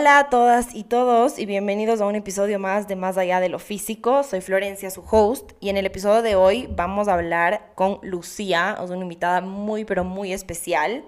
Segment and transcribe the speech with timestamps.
[0.00, 3.50] Hola a todas y todos y bienvenidos a un episodio más de Más allá de
[3.50, 4.22] lo físico.
[4.22, 8.78] Soy Florencia, su host, y en el episodio de hoy vamos a hablar con Lucía,
[8.82, 11.04] es una invitada muy pero muy especial.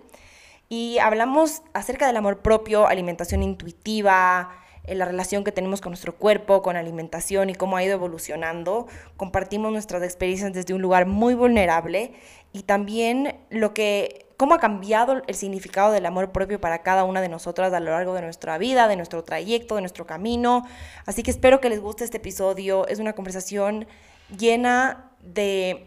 [0.69, 4.51] Y hablamos acerca del amor propio, alimentación intuitiva,
[4.85, 8.89] eh, la relación que tenemos con nuestro cuerpo, con alimentación y cómo ha ido evolucionando.
[9.17, 12.13] Compartimos nuestras experiencias desde un lugar muy vulnerable
[12.53, 17.21] y también lo que cómo ha cambiado el significado del amor propio para cada una
[17.21, 20.67] de nosotras a lo largo de nuestra vida, de nuestro trayecto, de nuestro camino.
[21.07, 22.89] Así que espero que les guste este episodio.
[22.89, 23.87] Es una conversación
[24.37, 25.87] llena de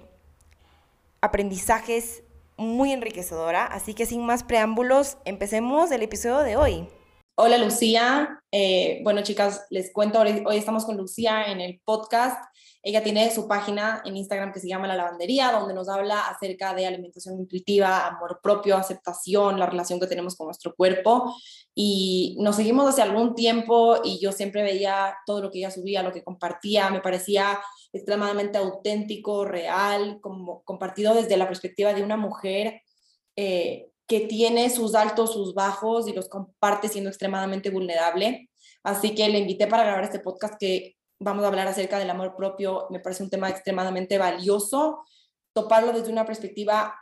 [1.20, 2.24] aprendizajes
[2.56, 3.66] muy enriquecedora.
[3.66, 6.88] Así que sin más preámbulos, empecemos el episodio de hoy.
[7.36, 8.42] Hola Lucía.
[8.52, 12.38] Eh, bueno chicas, les cuento, hoy estamos con Lucía en el podcast
[12.86, 16.76] ella tiene su página en Instagram que se llama La Lavandería, donde nos habla acerca
[16.76, 21.36] de alimentación intuitiva, amor propio, aceptación, la relación que tenemos con nuestro cuerpo.
[21.74, 26.04] Y nos seguimos hace algún tiempo y yo siempre veía todo lo que ella subía,
[26.04, 27.60] lo que compartía, me parecía
[27.92, 32.84] extremadamente auténtico, real, como compartido desde la perspectiva de una mujer
[33.36, 38.50] eh, que tiene sus altos, sus bajos y los comparte siendo extremadamente vulnerable.
[38.84, 42.36] Así que le invité para grabar este podcast que vamos a hablar acerca del amor
[42.36, 45.04] propio, me parece un tema extremadamente valioso,
[45.54, 46.94] toparlo desde una perspectiva,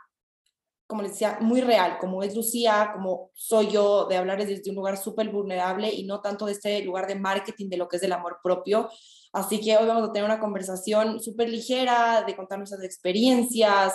[0.86, 4.76] como les decía, muy real, como es Lucía, como soy yo, de hablar desde un
[4.76, 8.02] lugar súper vulnerable y no tanto de este lugar de marketing de lo que es
[8.02, 8.88] el amor propio.
[9.32, 13.94] Así que hoy vamos a tener una conversación súper ligera, de contar nuestras experiencias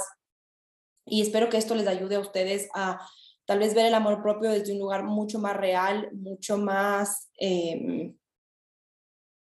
[1.10, 3.00] y espero que esto les ayude a ustedes a
[3.46, 7.30] tal vez ver el amor propio desde un lugar mucho más real, mucho más...
[7.40, 8.14] Eh,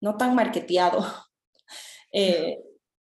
[0.01, 1.05] no tan marketeado,
[2.13, 2.63] eh,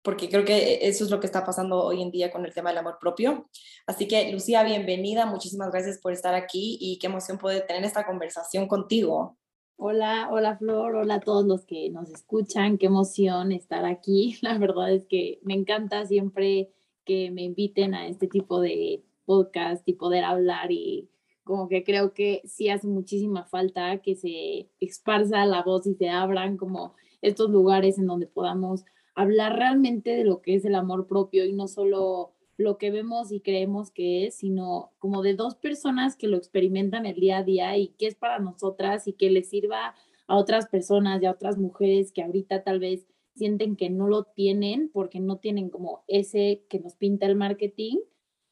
[0.02, 2.70] porque creo que eso es lo que está pasando hoy en día con el tema
[2.70, 3.48] del amor propio.
[3.86, 8.04] Así que, Lucía, bienvenida, muchísimas gracias por estar aquí y qué emoción poder tener esta
[8.04, 9.38] conversación contigo.
[9.76, 14.38] Hola, hola Flor, hola a todos los que nos escuchan, qué emoción estar aquí.
[14.42, 16.72] La verdad es que me encanta siempre
[17.04, 21.08] que me inviten a este tipo de podcast y poder hablar y
[21.44, 26.08] como que creo que sí hace muchísima falta que se esparza la voz y se
[26.08, 31.06] abran como estos lugares en donde podamos hablar realmente de lo que es el amor
[31.06, 35.54] propio y no solo lo que vemos y creemos que es, sino como de dos
[35.54, 39.30] personas que lo experimentan el día a día y qué es para nosotras y que
[39.30, 39.94] les sirva
[40.26, 44.24] a otras personas y a otras mujeres que ahorita tal vez sienten que no lo
[44.24, 47.98] tienen porque no tienen como ese que nos pinta el marketing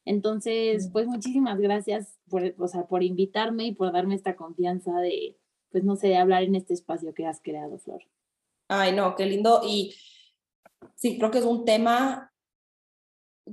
[0.04, 5.38] entonces, pues muchísimas gracias por, o sea, por invitarme y por darme esta confianza de,
[5.70, 8.02] pues no sé, de hablar en este espacio que has creado, Flor.
[8.68, 9.60] Ay, no, qué lindo.
[9.64, 9.94] Y
[10.94, 12.32] sí, creo que es un tema,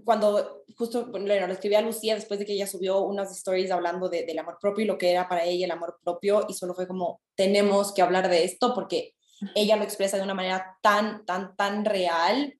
[0.06, 4.09] cuando justo bueno, le escribí a Lucía después de que ella subió unas stories hablando
[4.09, 6.76] de, del amor propio y lo que era para ella el amor propio, y solo
[6.76, 9.16] fue como, tenemos que hablar de esto porque
[9.56, 12.58] ella lo expresa de una manera tan, tan, tan real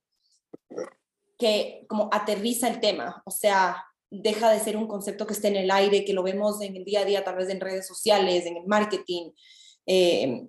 [1.38, 5.58] que como aterriza el tema, o sea, deja de ser un concepto que esté en
[5.58, 8.46] el aire, que lo vemos en el día a día, tal vez en redes sociales,
[8.46, 9.32] en el marketing,
[9.86, 10.48] eh,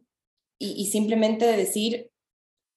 [0.60, 2.10] y, simplemente de decir,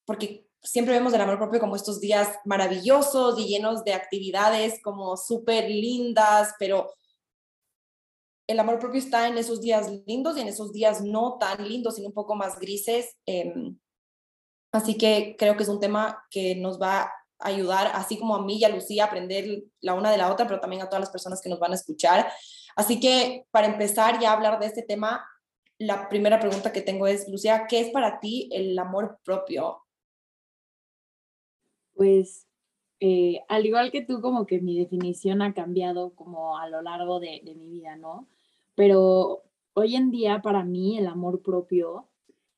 [0.05, 5.17] porque siempre vemos el amor propio como estos días maravillosos y llenos de actividades como
[5.17, 6.93] súper lindas, pero
[8.51, 11.95] el amor propio está en esos días lindos y en esos días no tan lindos,
[11.95, 13.17] sino un poco más grises.
[13.25, 13.77] Em,
[14.71, 17.11] así que creo que es un tema que nos va
[17.41, 20.47] ayudar, así como a mí y a Lucía, a aprender la una de la otra,
[20.47, 22.31] pero también a todas las personas que nos van a escuchar.
[22.75, 25.25] Así que para empezar ya a hablar de este tema,
[25.77, 29.83] la primera pregunta que tengo es, Lucía, ¿qué es para ti el amor propio?
[31.95, 32.47] Pues
[32.99, 37.19] eh, al igual que tú, como que mi definición ha cambiado como a lo largo
[37.19, 38.27] de mi vida, ¿no?
[38.75, 39.43] Pero
[39.73, 42.09] hoy en día para mí el amor propio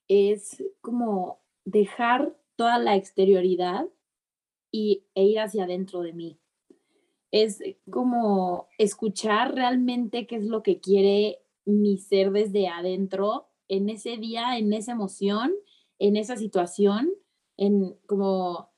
[0.07, 3.87] es como dejar toda la exterioridad
[4.71, 6.39] y, e ir hacia adentro de mí.
[7.31, 14.17] Es como escuchar realmente qué es lo que quiere mi ser desde adentro en ese
[14.17, 15.53] día, en esa emoción,
[15.99, 17.11] en esa situación,
[17.57, 18.71] en como,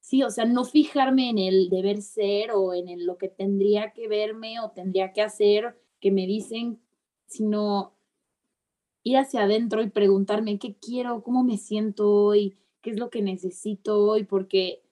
[0.00, 4.08] sí, o sea, no fijarme en el deber ser o en lo que tendría que
[4.08, 6.82] verme o tendría que hacer, que me dicen,
[7.24, 7.94] sino
[9.04, 13.22] ir hacia adentro y preguntarme qué quiero, cómo me siento hoy, qué es lo que
[13.22, 14.82] necesito hoy, porque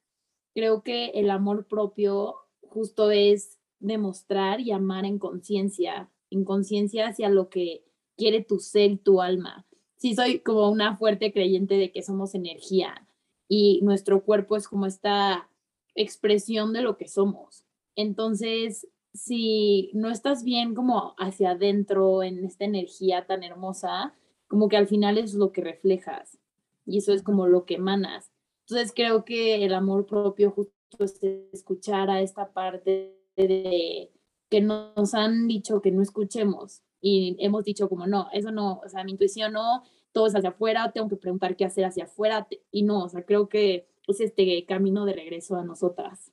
[0.55, 7.29] creo que el amor propio justo es demostrar y amar en conciencia, en conciencia hacia
[7.29, 7.85] lo que
[8.17, 9.67] quiere tu ser y tu alma.
[9.99, 13.07] Sí, soy como una fuerte creyente de que somos energía
[13.49, 15.51] y nuestro cuerpo es como esta
[15.95, 17.67] expresión de lo que somos.
[17.97, 24.15] Entonces, si no estás bien como hacia adentro en esta energía tan hermosa,
[24.49, 26.39] como que al final es lo que reflejas
[26.87, 28.31] y eso es como lo que emanas.
[28.67, 31.21] Entonces creo que el amor propio justo es
[31.53, 34.11] escuchar a esta parte de
[34.49, 38.89] que nos han dicho que no escuchemos y hemos dicho como no, eso no, o
[38.89, 39.83] sea, mi intuición no,
[40.13, 43.25] todo es hacia afuera, tengo que preguntar qué hacer hacia afuera y no, o sea,
[43.25, 46.33] creo que es este camino de regreso a nosotras.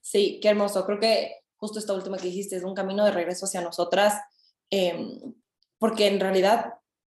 [0.00, 0.84] Sí, qué hermoso.
[0.86, 4.14] Creo que justo esta última que dijiste es un camino de regreso hacia nosotras,
[4.70, 5.34] em,
[5.78, 6.74] porque en realidad,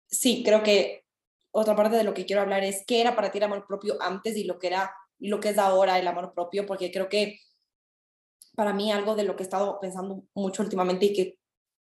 [0.06, 1.04] sí, creo que
[1.50, 3.96] otra parte de lo que quiero hablar es qué era para ti el amor propio
[4.00, 7.40] antes y lo que era lo que es ahora el amor propio, porque creo que
[8.54, 11.38] para mí algo de lo que he estado pensando mucho últimamente y que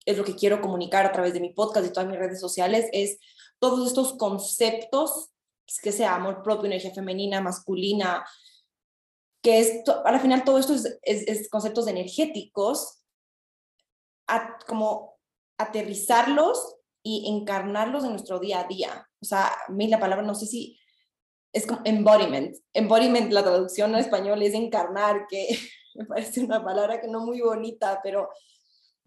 [0.05, 2.87] es lo que quiero comunicar a través de mi podcast y todas mis redes sociales
[2.91, 3.19] es
[3.59, 5.29] todos estos conceptos,
[5.81, 8.25] que sea amor propio, energía femenina, masculina,
[9.41, 13.01] que es, al final todo esto es, es, conceptos energéticos,
[14.67, 15.19] como
[15.57, 19.09] aterrizarlos y encarnarlos en nuestro día a día.
[19.21, 20.79] O sea, a mí la palabra, no sé si
[21.51, 22.55] es como embodiment.
[22.73, 25.47] Embodiment, la traducción en español es encarnar, que
[25.95, 28.29] me parece una palabra que no muy bonita, pero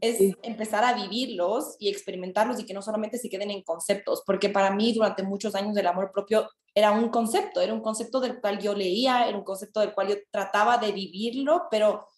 [0.00, 4.50] es empezar a vivirlos y experimentarlos y que no solamente se queden en conceptos, porque
[4.50, 8.40] para mí durante muchos años el amor propio era un concepto, era un concepto del
[8.40, 12.08] cual yo leía, era un concepto del cual yo trataba de vivirlo, pero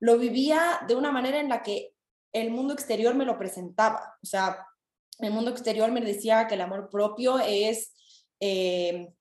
[0.00, 1.94] lo vivía de una manera en la que
[2.32, 4.16] el mundo exterior me lo presentaba.
[4.22, 4.66] O sea,
[5.18, 7.92] el mundo exterior me decía que el amor propio es
[8.40, 9.12] eh,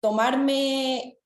[0.00, 1.18] tomarme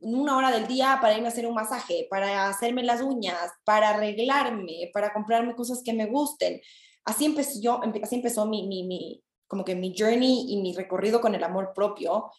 [0.00, 3.90] una hora del día para irme a hacer un masaje, para hacerme las uñas, para
[3.90, 6.60] arreglarme, para comprarme cosas que me gusten.
[7.04, 11.20] Así empezó, yo, así empezó mi, mi, mi, como que mi journey y mi recorrido
[11.20, 12.30] con el amor propio.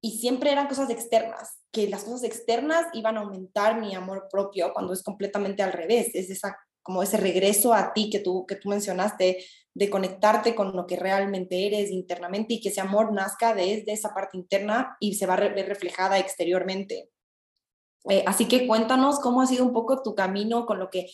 [0.00, 4.72] Y siempre eran cosas externas, que las cosas externas iban a aumentar mi amor propio
[4.72, 6.14] cuando es completamente al revés.
[6.14, 10.76] Es esa, como ese regreso a ti que tú, que tú mencionaste, de conectarte con
[10.76, 15.14] lo que realmente eres internamente y que ese amor nazca desde esa parte interna y
[15.14, 17.10] se va a ver reflejada exteriormente.
[18.08, 21.10] Eh, así que cuéntanos cómo ha sido un poco tu camino con lo que,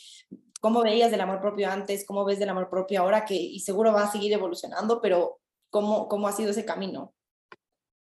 [0.61, 3.93] cómo veías del amor propio antes, cómo ves del amor propio ahora, que y seguro
[3.93, 5.41] va a seguir evolucionando, pero
[5.71, 7.15] cómo, cómo ha sido ese camino.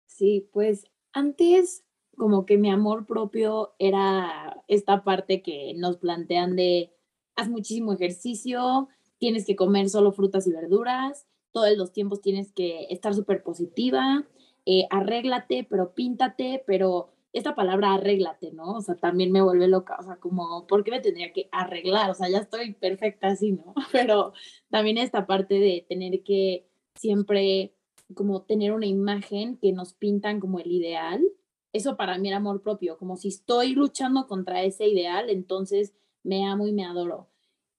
[0.07, 1.85] Sí, pues antes
[2.17, 6.93] como que mi amor propio era esta parte que nos plantean de
[7.35, 12.87] haz muchísimo ejercicio, tienes que comer solo frutas y verduras, todos los tiempos tienes que
[12.91, 14.25] estar súper positiva,
[14.67, 18.77] eh, arréglate, pero píntate, pero esta palabra arréglate, ¿no?
[18.77, 22.09] O sea, también me vuelve loca, o sea, como, ¿por qué me tendría que arreglar?
[22.11, 23.75] O sea, ya estoy perfecta así, ¿no?
[23.93, 24.33] Pero
[24.71, 27.75] también esta parte de tener que siempre
[28.15, 31.23] como tener una imagen que nos pintan como el ideal,
[31.73, 35.93] eso para mí era amor propio, como si estoy luchando contra ese ideal, entonces
[36.23, 37.29] me amo y me adoro.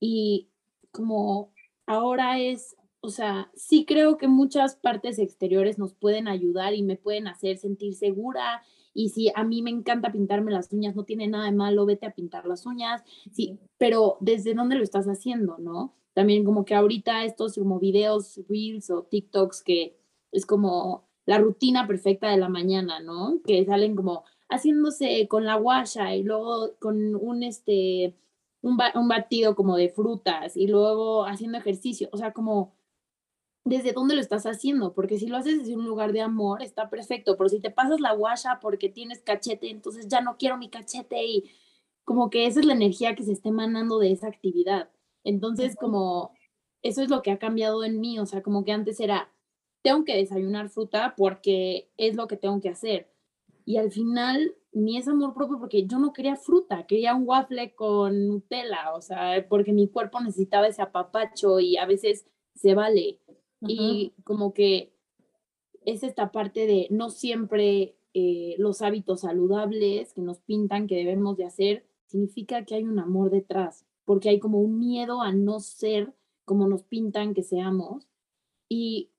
[0.01, 0.49] Y
[0.91, 1.53] como
[1.85, 6.97] ahora es, o sea, sí creo que muchas partes exteriores nos pueden ayudar y me
[6.97, 8.63] pueden hacer sentir segura.
[8.95, 12.07] Y si a mí me encanta pintarme las uñas, no tiene nada de malo, vete
[12.07, 13.03] a pintar las uñas.
[13.31, 15.93] Sí, pero ¿desde dónde lo estás haciendo, no?
[16.13, 19.97] También como que ahorita estos como videos, reels o TikToks que
[20.31, 23.41] es como la rutina perfecta de la mañana, ¿no?
[23.45, 28.15] Que salen como haciéndose con la guasha y luego con un este
[28.61, 28.77] un,
[29.07, 32.74] batido como de frutas y luego haciendo ejercicio, o sea, como
[33.65, 36.89] desde dónde lo estás haciendo, porque si lo haces desde un lugar de amor, está
[36.89, 40.69] perfecto, pero si te pasas la guasha porque tienes cachete, entonces ya no quiero mi
[40.69, 41.51] cachete y
[42.03, 44.89] como que esa es la energía que se esté emanando de esa actividad.
[45.23, 46.31] Entonces, como
[46.83, 49.31] eso es lo que ha cambiado en mí, o sea, como que antes era,
[49.81, 53.11] tengo que desayunar fruta porque es lo que tengo que hacer.
[53.65, 57.73] Y al final ni es amor propio porque yo no quería fruta, quería un waffle
[57.73, 63.19] con Nutella, o sea, porque mi cuerpo necesitaba ese apapacho y a veces se vale.
[63.67, 64.93] Y como que
[65.85, 71.37] es esta parte de no siempre eh, los hábitos saludables que nos pintan que debemos
[71.37, 75.59] de hacer, significa que hay un amor detrás, porque hay como un miedo a no
[75.59, 76.13] ser
[76.45, 78.07] como nos pintan que seamos.
[78.69, 79.09] Y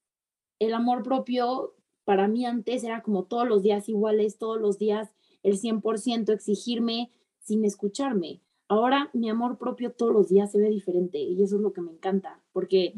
[0.59, 1.75] el amor propio
[2.05, 5.11] para mí antes era como todos los días iguales, todos los días
[5.43, 7.11] el 100%, exigirme
[7.41, 8.41] sin escucharme.
[8.69, 11.83] Ahora mi amor propio todos los días se ve diferente y eso es lo que
[11.83, 12.95] me encanta, porque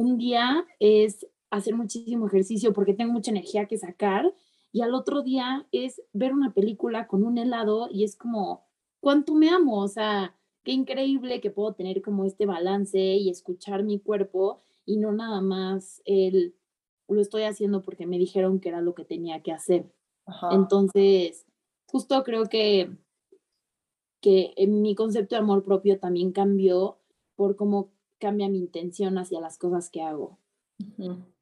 [0.00, 4.32] un día es hacer muchísimo ejercicio porque tengo mucha energía que sacar
[4.72, 8.64] y al otro día es ver una película con un helado y es como,
[9.00, 9.82] ¿cuánto me amo?
[9.82, 14.96] O sea, qué increíble que puedo tener como este balance y escuchar mi cuerpo y
[14.96, 16.54] no nada más el
[17.08, 19.92] lo estoy haciendo porque me dijeron que era lo que tenía que hacer.
[20.52, 21.44] Entonces,
[21.86, 22.96] justo creo que,
[24.20, 27.00] que mi concepto de amor propio también cambió
[27.34, 27.90] por cómo
[28.20, 30.38] cambia mi intención hacia las cosas que hago.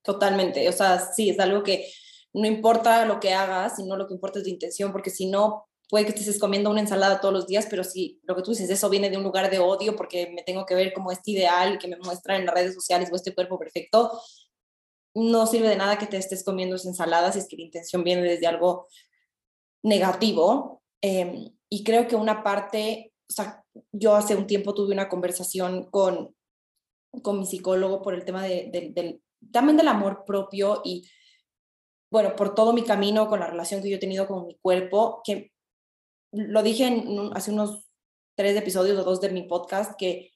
[0.02, 1.90] Totalmente, o sea, sí, es algo que
[2.32, 5.68] no importa lo que hagas, sino lo que importa es tu intención, porque si no,
[5.88, 8.68] puede que estés comiendo una ensalada todos los días, pero si lo que tú dices,
[8.70, 11.78] eso viene de un lugar de odio porque me tengo que ver como este ideal
[11.78, 14.20] que me muestra en las redes sociales o este cuerpo perfecto,
[15.14, 18.04] no sirve de nada que te estés comiendo esa ensalada si es que la intención
[18.04, 18.86] viene desde algo
[19.82, 20.82] negativo.
[21.00, 25.90] Em, y creo que una parte, o sea, yo hace un tiempo tuve una conversación
[25.90, 26.34] con,
[27.20, 29.22] con mi psicólogo por el tema de, del,
[29.52, 31.08] también del amor propio y,
[32.10, 35.20] bueno, por todo mi camino con la relación que yo he tenido con mi cuerpo,
[35.24, 35.52] que
[36.32, 37.86] lo dije en, hace unos
[38.34, 40.32] tres episodios o dos de mi podcast, que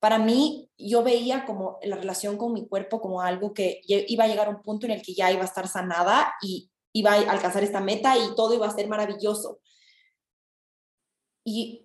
[0.00, 4.28] para mí yo veía como la relación con mi cuerpo como algo que iba a
[4.28, 7.30] llegar a un punto en el que ya iba a estar sanada y iba a
[7.30, 9.60] alcanzar esta meta y todo iba a ser maravilloso.
[11.44, 11.83] Y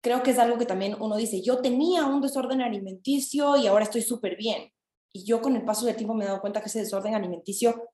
[0.00, 3.84] creo que es algo que también uno dice, yo tenía un desorden alimenticio y ahora
[3.84, 4.72] estoy súper bien.
[5.12, 7.90] Y yo con el paso del tiempo me he dado cuenta que ese desorden alimenticio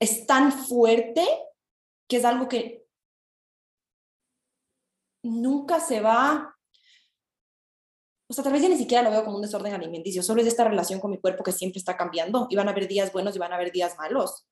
[0.00, 1.26] es tan fuerte
[2.08, 2.84] que es algo que
[5.24, 6.56] nunca se va,
[8.28, 10.48] o sea, tal vez ya ni siquiera lo veo como un desorden alimenticio, solo es
[10.48, 13.36] esta relación con mi cuerpo que siempre está cambiando y van a haber días buenos
[13.36, 14.46] y van a haber días malos.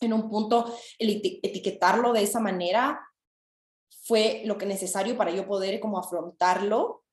[0.00, 1.10] En un punto, el
[1.42, 3.00] etiquetarlo de esa manera
[4.02, 7.04] fue lo que necesario para yo poder como afrontarlo,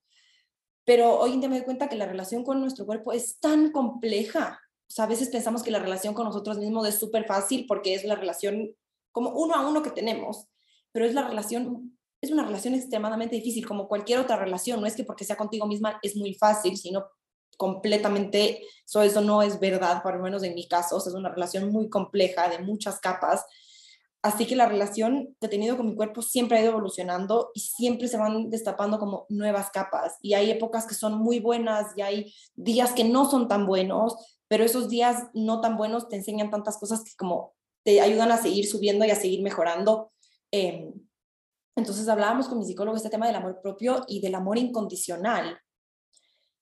[0.84, 3.72] pero hoy en día me doy cuenta que la relación con nuestro cuerpo es tan
[3.72, 4.60] compleja.
[4.88, 7.94] O sea, a veces pensamos que la relación con nosotros mismos es súper fácil porque
[7.94, 8.76] es la relación
[9.12, 10.48] como uno a uno que tenemos,
[10.92, 14.80] pero es la relación es una relación extremadamente difícil, como cualquier otra relación.
[14.80, 17.06] No es que porque sea contigo misma es muy fácil, sino
[17.58, 20.98] completamente, eso, eso no es verdad, por lo menos en mi caso.
[20.98, 23.44] es una relación muy compleja, de muchas capas.
[24.24, 27.62] Así que la relación que he tenido con mi cuerpo siempre ha ido evolucionando y
[27.62, 30.16] siempre se van destapando como nuevas capas.
[30.22, 34.40] Y hay épocas que son muy buenas y hay días que no son tan buenos,
[34.48, 38.38] pero esos días no tan buenos te enseñan tantas cosas que como te ayudan a
[38.38, 40.12] seguir subiendo y a seguir mejorando.
[40.52, 40.94] Eh,
[41.76, 45.60] entonces hablábamos con mi psicólogo este tema del amor propio y del amor incondicional.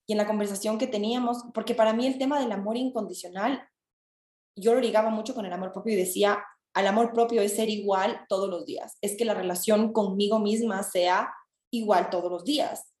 [0.06, 3.68] Y en la conversación que teníamos, porque para mí el tema del amor incondicional,
[4.56, 6.42] yo lo ligaba mucho con el amor propio y decía,
[6.74, 10.82] al amor propio es ser igual todos los días, es que la relación conmigo misma
[10.82, 11.32] sea
[11.72, 12.92] igual todos los días.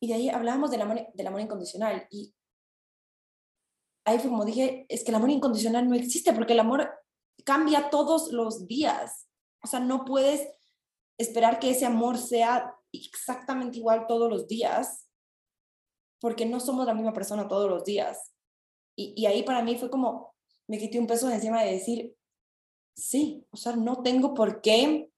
[0.00, 2.34] Y de ahí hablábamos del amor, del amor incondicional y
[4.04, 6.90] ahí fue como dije, es que el amor incondicional no existe porque el amor
[7.44, 9.28] cambia todos los días.
[9.62, 10.48] O sea, no puedes
[11.18, 15.08] esperar que ese amor sea exactamente igual todos los días,
[16.20, 18.32] porque no somos la misma persona todos los días.
[18.96, 20.31] Y, ahí para mí fue como,
[20.68, 22.16] me quité un peso de encima de decir,
[22.94, 25.10] sí, o sea, no tengo por qué,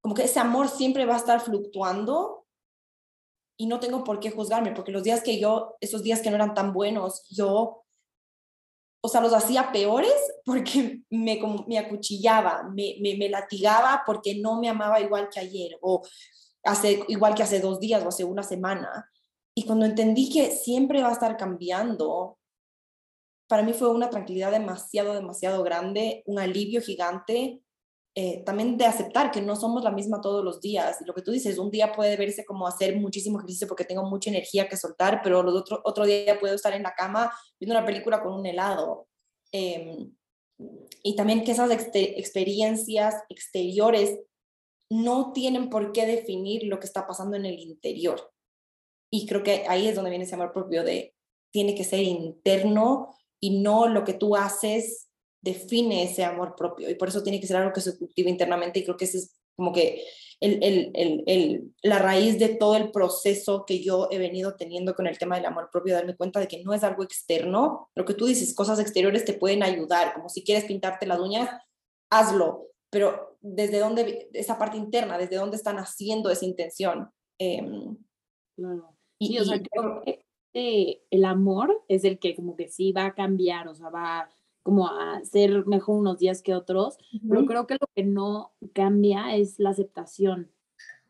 [0.00, 2.46] como que ese amor siempre va a estar fluctuando
[3.58, 6.36] y no tengo por qué juzgarme, porque los días que yo, esos días que no
[6.36, 7.84] eran tan buenos, yo
[9.02, 10.12] o sea, los hacía peores
[10.44, 15.78] porque me, me acuchillaba, me, me, me, latigaba porque no me amaba igual que ayer
[15.80, 16.02] o
[16.64, 19.10] hace, igual que hace dos días o hace una semana.
[19.54, 22.38] Y cuando entendí que siempre va a estar cambiando,
[23.50, 27.60] para mí fue una tranquilidad demasiado, demasiado grande, un alivio gigante
[28.14, 31.00] eh, también de aceptar que no somos la misma todos los días.
[31.00, 34.04] Y lo que tú dices, un día puede verse como hacer muchísimo ejercicio porque tengo
[34.04, 37.76] mucha energía que soltar, pero el otro, otro día puedo estar en la cama viendo
[37.76, 39.08] una película con un helado.
[39.50, 40.14] Em,
[41.02, 44.16] y también que esas experiencias exteriores
[44.88, 48.32] no tienen por qué definir lo que está pasando en el interior.
[49.12, 51.16] Y creo que ahí es donde viene ese amor propio de
[51.52, 55.08] tiene que ser interno y no lo que tú haces
[55.42, 58.78] define ese amor propio y por eso tiene que ser algo que se cultiva internamente
[58.78, 60.04] y creo que ese es como que
[60.40, 65.06] el, el, el, la raíz de todo el proceso que yo he venido teniendo con
[65.06, 68.14] el tema del amor propio, darme cuenta de que no es algo externo, lo que
[68.14, 71.50] tú dices, cosas exteriores te pueden ayudar, como si quieres pintarte las uñas,
[72.10, 77.10] hazlo, pero desde dónde, esa parte interna, desde dónde están haciendo esa intención.
[77.38, 77.96] Em,
[79.18, 83.14] y, o sea, creo eh, el amor es el que como que sí va a
[83.14, 84.28] cambiar, o sea, va
[84.62, 89.34] como a ser mejor unos días que otros, pero creo que lo que no cambia
[89.36, 90.50] es la aceptación.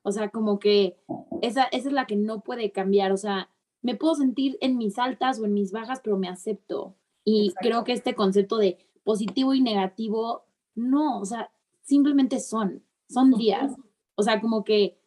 [0.03, 0.97] O sea, como que
[1.43, 3.13] esa, esa es la que no puede cambiar.
[3.13, 3.51] O sea,
[3.83, 6.95] me puedo sentir en mis altas o en mis bajas, pero me acepto.
[7.25, 10.45] Y creo que este concepto de positivo y negativo,
[10.75, 11.51] no, o sea,
[11.83, 13.73] simplemente son, son días.
[14.15, 15.00] O sea, como que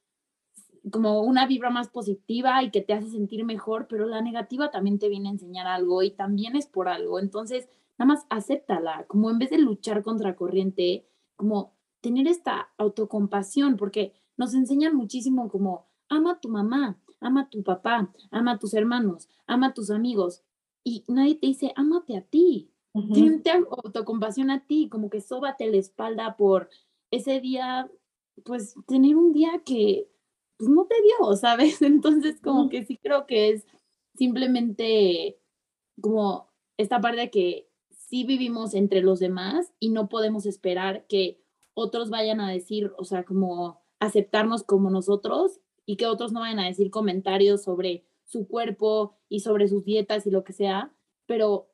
[0.91, 4.99] como una vibra más positiva y que te hace sentir mejor, pero la negativa también
[4.99, 7.19] te viene a enseñar algo y también es por algo.
[7.19, 13.77] Entonces, nada más acéptala, como en vez de luchar contra corriente, como tener esta autocompasión,
[13.77, 18.59] porque nos enseñan muchísimo como ama a tu mamá, ama a tu papá, ama a
[18.59, 20.43] tus hermanos, ama a tus amigos.
[20.83, 22.69] Y nadie te dice, ámate a ti.
[22.95, 23.11] Uh
[23.83, 26.69] autocompasión a ti, como que sóbate la espalda por
[27.09, 27.89] ese día,
[28.45, 30.12] pues tener un día que
[30.63, 31.81] pues, no te dio, ¿sabes?
[31.81, 33.65] Entonces, como que sí creo que es
[34.15, 35.39] simplemente
[36.01, 41.41] como esta parte de que sí vivimos entre los demás y no podemos esperar que
[41.73, 46.59] otros vayan a decir, o sea, como aceptarnos como nosotros y que otros no vayan
[46.59, 50.93] a decir comentarios sobre su cuerpo y sobre sus dietas y lo que sea,
[51.25, 51.69] pero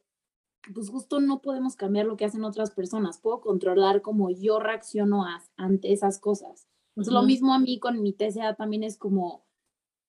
[0.73, 5.25] pues justo no podemos cambiar lo que hacen otras personas, puedo controlar cómo yo reacciono
[5.57, 6.68] ante esas cosas.
[6.99, 9.45] Pues lo mismo a mí con mi TCA también es como,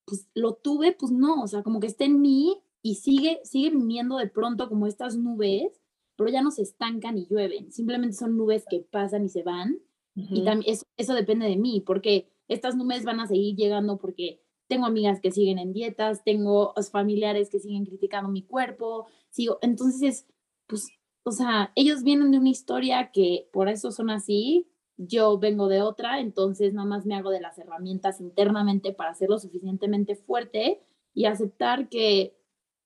[0.04, 3.70] pues lo tuve, pues no, o sea, como que está en mí y sigue, sigue
[3.70, 5.80] viniendo de pronto como estas nubes,
[6.16, 9.78] pero ya no se estancan y llueven, simplemente son nubes que pasan y se van.
[10.16, 14.42] Y también eso, eso depende de mí, porque estas nubes van a seguir llegando porque
[14.66, 20.26] tengo amigas que siguen en dietas, tengo familiares que siguen criticando mi cuerpo, sigo, entonces,
[20.66, 20.88] pues,
[21.22, 24.68] o sea, ellos vienen de una historia que por eso son así,
[25.06, 29.30] yo vengo de otra, entonces nada más me hago de las herramientas internamente para ser
[29.30, 30.82] lo suficientemente fuerte
[31.14, 32.36] y aceptar que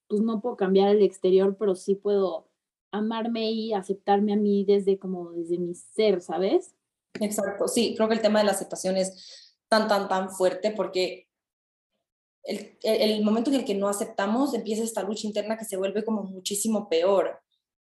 [0.06, 2.49] pues no puedo cambiar el exterior, pero sí puedo
[2.92, 6.76] amarme y aceptarme a mí desde como desde mi ser, ¿sabes?
[7.21, 11.28] Exacto, sí, creo que el tema de la aceptación es tan, tan, tan fuerte porque
[12.44, 16.04] el, el, momento en el que no aceptamos empieza esta lucha interna que se vuelve
[16.04, 17.40] como muchísimo peor.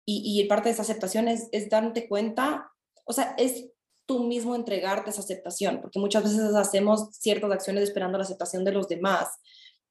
[0.07, 2.71] Y, y parte de esa aceptación es, es darte cuenta,
[3.05, 3.74] o sea, es
[4.07, 8.73] tú mismo entregarte esa aceptación, porque muchas veces hacemos ciertas acciones esperando la aceptación de
[8.73, 9.29] los demás.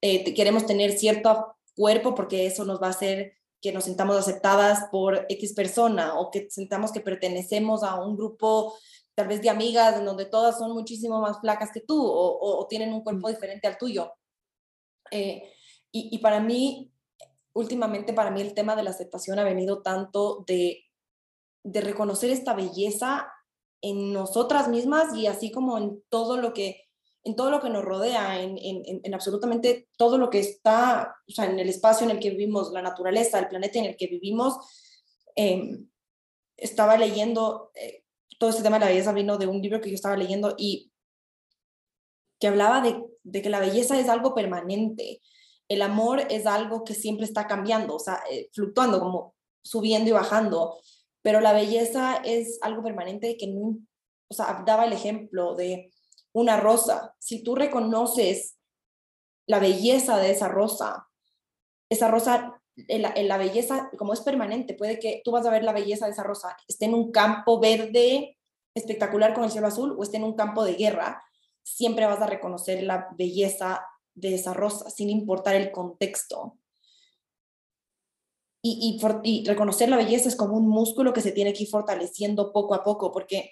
[0.01, 4.89] Eh, queremos tener cierto cuerpo porque eso nos va a hacer que nos sintamos aceptadas
[4.91, 8.75] por X persona o que sintamos que pertenecemos a un grupo
[9.15, 12.67] tal vez de amigas en donde todas son muchísimo más flacas que tú o, o,
[12.67, 14.11] tienen un cuerpo diferente al tuyo.
[15.11, 15.43] Eh,
[15.91, 16.91] y, y, para mí,
[17.53, 20.85] últimamente para mí el tema de la aceptación ha venido tanto de,
[21.63, 23.31] de reconocer esta belleza
[23.83, 26.87] en nosotras mismas y así como en todo lo que
[27.25, 31.31] en todo lo que nos rodea, en, en, en, absolutamente todo lo que está, o
[31.31, 34.07] sea, en el espacio en el que vivimos, la naturaleza, el planeta en el que
[34.07, 34.57] vivimos.
[35.37, 35.85] Eh,
[36.57, 38.03] estaba leyendo, eh,
[38.39, 40.91] todo este tema de la belleza vino de un libro que yo estaba leyendo y
[42.41, 45.21] que hablaba de, de, que la belleza es algo permanente,
[45.69, 50.13] el amor es algo que siempre está cambiando, o sea, eh, fluctuando, como subiendo y
[50.13, 50.77] bajando
[51.23, 53.79] pero la belleza es algo permanente que no,
[54.27, 55.91] o sea, daba el ejemplo de
[56.33, 57.15] una rosa.
[57.17, 58.57] Si tú reconoces
[59.47, 61.07] la belleza de esa rosa,
[61.89, 65.73] esa rosa, en la, belleza, como es permanente, puede que tú vas a ver la
[65.73, 68.37] belleza de esa rosa, esté en un campo verde
[68.75, 71.23] espectacular con el cielo azul o esté en un campo de guerra,
[71.61, 76.57] siempre vas a reconocer la belleza de esa rosa, sin importar el contexto
[78.65, 82.53] y, y, reconocer la belleza es como un músculo que se tiene que ir fortaleciendo
[82.53, 83.51] poco a poco, porque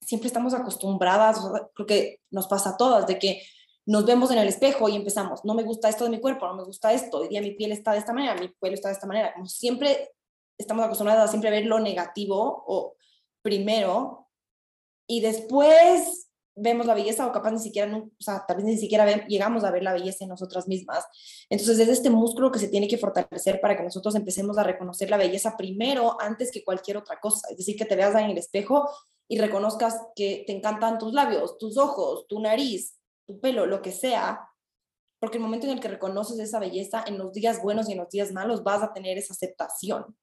[0.00, 1.40] siempre estamos acostumbradas,
[1.74, 3.42] creo que nos pasa a todas, de que
[3.86, 6.54] nos vemos en el espejo y empezamos, no me gusta esto de mi cuerpo, no
[6.54, 8.94] me gusta esto, hoy día mi piel está de esta manera, mi pelo está de
[8.94, 10.12] esta manera, como siempre
[10.56, 12.94] estamos acostumbradas a siempre ver lo negativo o
[13.42, 14.28] primero
[15.08, 19.26] y después vemos la belleza o capaz ni siquiera, o sea, tal vez ni siquiera
[19.26, 21.04] llegamos a ver la belleza en nosotras mismas.
[21.50, 25.10] Entonces es este músculo que se tiene que fortalecer para que nosotros empecemos a reconocer
[25.10, 27.48] la belleza primero antes que cualquier otra cosa.
[27.50, 28.88] Es decir, que te veas en el espejo
[29.28, 33.92] y reconozcas que te encantan tus labios, tus ojos, tu nariz, tu pelo, lo que
[33.92, 34.48] sea.
[35.18, 37.98] Porque el momento en el que reconoces esa belleza, en los días buenos y en
[37.98, 40.16] los días malos, vas a tener esa aceptación,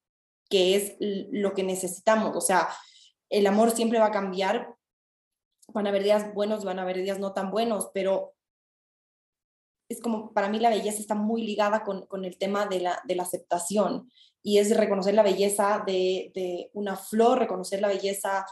[0.50, 2.36] que es lo que necesitamos.
[2.38, 2.70] O sea,
[3.30, 4.76] el amor siempre va a cambiar
[5.73, 8.34] van a haber días buenos, van a haber días no tan buenos, pero
[9.89, 13.01] es como, para mí la belleza está muy ligada con, con el tema de la,
[13.05, 14.10] de la, aceptación
[14.41, 18.45] y es reconocer la belleza de, de, una flor, reconocer la belleza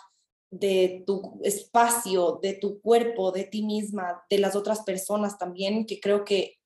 [0.52, 6.00] de tu espacio, de tu cuerpo, de ti misma, de las otras personas también, que
[6.00, 6.58] creo que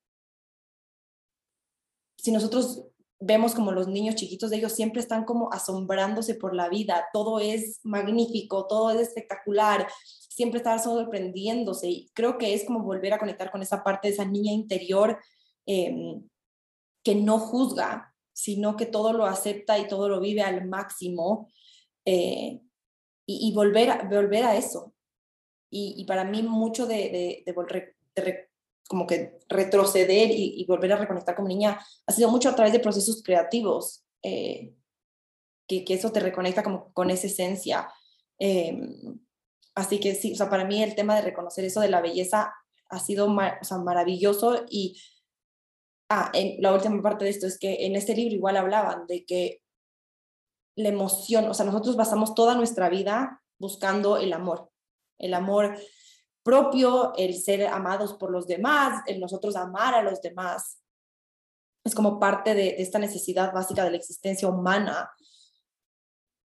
[2.17, 2.85] si nosotros
[3.25, 7.39] vemos como los niños chiquitos de ellos siempre están como asombrándose por la vida, todo
[7.39, 9.87] es magnífico, todo es espectacular,
[10.29, 14.13] siempre estar sorprendiéndose y creo que es como volver a conectar con esa parte de
[14.15, 15.17] esa niña interior
[15.65, 16.27] em,
[17.03, 21.49] que no juzga, sino que todo lo acepta y todo lo vive al máximo
[22.05, 22.61] eh,
[23.25, 24.93] y, volver, a, volver a eso.
[25.69, 27.95] Y, para mí mucho de, de, volver,
[28.87, 32.79] como que retroceder y, volver a reconectar como niña ha sido mucho a través de
[32.79, 34.73] procesos creativos, eh,
[35.67, 37.89] que, eso te reconecta como con esa esencia.
[38.39, 38.77] Eh,
[39.75, 42.53] Así que sí, o sea, para mí el tema de reconocer eso de la belleza
[42.89, 45.01] ha sido maravilloso y
[46.09, 49.25] ah, en la última parte de esto es que en este libro igual hablaban de
[49.25, 49.61] que
[50.75, 54.71] la emoción, o sea, nosotros basamos toda nuestra vida buscando el amor,
[55.17, 55.75] el amor
[56.43, 60.81] propio, el ser amados por los demás, el nosotros amar a los demás.
[61.83, 65.11] Es como parte de, esta necesidad básica de la existencia humana.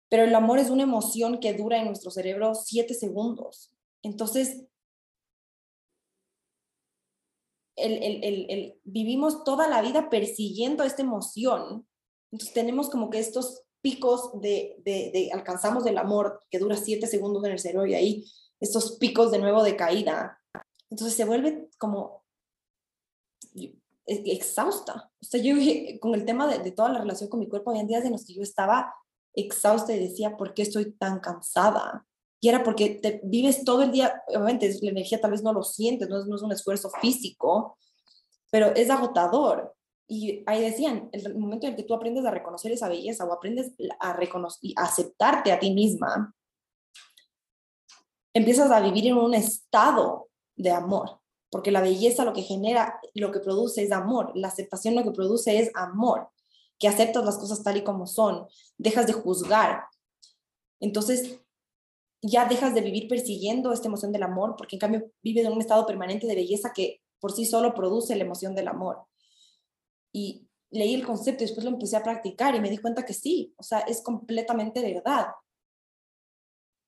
[0.09, 3.73] Pero el amor es una emoción que dura en nuestro cerebro siete segundos.
[4.01, 4.65] Entonces,
[7.77, 11.87] el, vivimos toda la vida persiguiendo esta emoción.
[12.31, 17.43] Entonces tenemos como que estos picos de, de, alcanzamos del amor que dura siete segundos
[17.45, 18.25] en el cerebro y ahí
[18.59, 20.39] estos picos de nuevo de caída.
[20.89, 22.23] Entonces se vuelve como
[24.05, 25.11] exhausta.
[25.21, 25.55] O sea, yo
[25.99, 28.25] con el tema de, de, toda la relación con mi cuerpo, había días en los
[28.25, 28.93] que yo estaba
[29.33, 32.05] exhausta y decía, ¿por qué estoy tan cansada?
[32.39, 35.63] Y era porque te vives todo el día, obviamente la energía tal vez no lo
[35.63, 37.77] sientes, no es, no es un esfuerzo físico,
[38.49, 39.75] pero es agotador.
[40.13, 43.31] Y ahí decían, el momento en el que tú aprendes a reconocer esa belleza o
[43.31, 46.35] aprendes a, reconocer, a aceptarte a ti misma,
[48.33, 53.31] empiezas a vivir en un estado de amor, porque la belleza lo que genera, lo
[53.31, 56.27] que produce es amor, la aceptación lo que produce es amor,
[56.77, 58.47] que aceptas las cosas tal y como son,
[58.77, 59.85] dejas de juzgar.
[60.81, 61.39] Entonces,
[62.21, 65.61] ya dejas de vivir persiguiendo esta emoción del amor, porque en cambio vives en un
[65.61, 69.05] estado permanente de belleza que por sí solo produce la emoción del amor.
[70.13, 73.13] Y leí el concepto y después lo empecé a practicar y me di cuenta que
[73.13, 75.27] sí, o sea, es completamente verdad.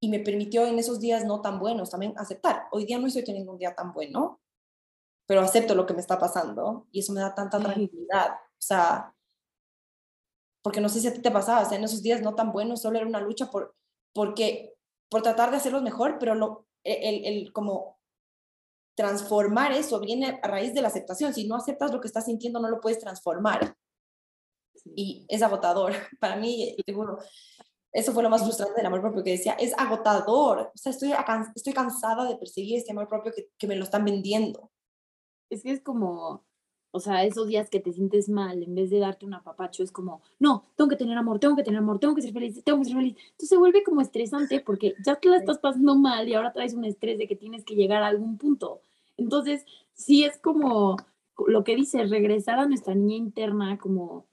[0.02, 2.64] Y me permitió en esos días no tan buenos también aceptar.
[2.72, 4.42] Hoy día no estoy teniendo un día tan bueno,
[5.26, 8.32] pero acepto lo que me está pasando y eso me da tanta tranquilidad.
[8.34, 9.16] O sea,
[10.62, 12.52] porque no sé si a ti te pasaba, o sea, en esos días no tan
[12.52, 13.76] buenos solo era una lucha por,
[14.14, 14.74] porque
[15.10, 18.00] por tratar de hacerlos mejor, pero lo, el, el, como
[18.96, 21.34] transformar eso viene a raíz de la aceptación.
[21.34, 23.76] Si no aceptas lo que estás sintiendo, no lo puedes transformar.
[24.86, 25.94] Y es agotador.
[26.20, 27.18] Para mí, seguro,
[27.92, 30.72] eso fue lo más frustrante del amor propio que decía, es agotador.
[30.74, 31.14] O sea, estoy,
[31.56, 34.72] estoy cansada de perseguir este amor propio que, que me lo están vendiendo.
[35.50, 36.46] Es que es como,
[36.96, 39.92] o sea, esos días que te sientes mal, en vez de darte un apapacho, es
[39.92, 42.78] como, no, tengo que tener amor, tengo que tener amor, tengo que ser feliz, tengo
[42.78, 43.16] que ser feliz.
[43.18, 46.76] Entonces se vuelve como estresante porque ya te la estás pasando mal y ahora traes
[46.76, 48.82] un estrés de que tienes que llegar a algún punto.
[49.18, 50.98] Entonces, sí es como
[51.48, 54.28] lo que dice, regresar a nuestra niña interna, como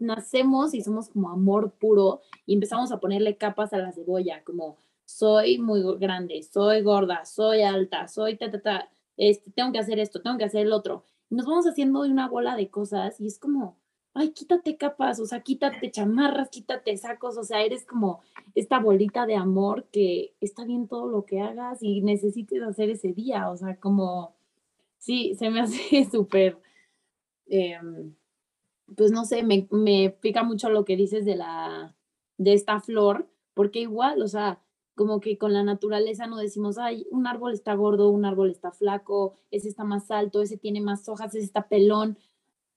[0.00, 4.78] nacemos y somos como amor puro y empezamos a ponerle capas a la cebolla, como
[5.04, 10.00] soy muy grande, soy gorda, soy alta, soy ta, ta, ta, este, tengo que hacer
[10.00, 13.26] esto, tengo que hacer el otro nos vamos haciendo de una bola de cosas y
[13.26, 13.76] es como,
[14.14, 18.20] ay, quítate capas, o sea, quítate chamarras, quítate sacos, o sea, eres como
[18.54, 23.12] esta bolita de amor que está bien todo lo que hagas y necesites hacer ese
[23.12, 24.34] día, o sea, como,
[24.98, 26.58] sí, se me hace súper,
[27.46, 28.14] em,
[28.96, 31.94] pues no sé, me, me pica mucho lo que dices de la,
[32.38, 34.60] de esta flor, porque igual, o sea,
[35.00, 38.70] como que con la naturaleza no decimos, ay, un árbol está gordo, un árbol está
[38.70, 42.18] flaco, ese está más alto, ese tiene más hojas, ese está pelón.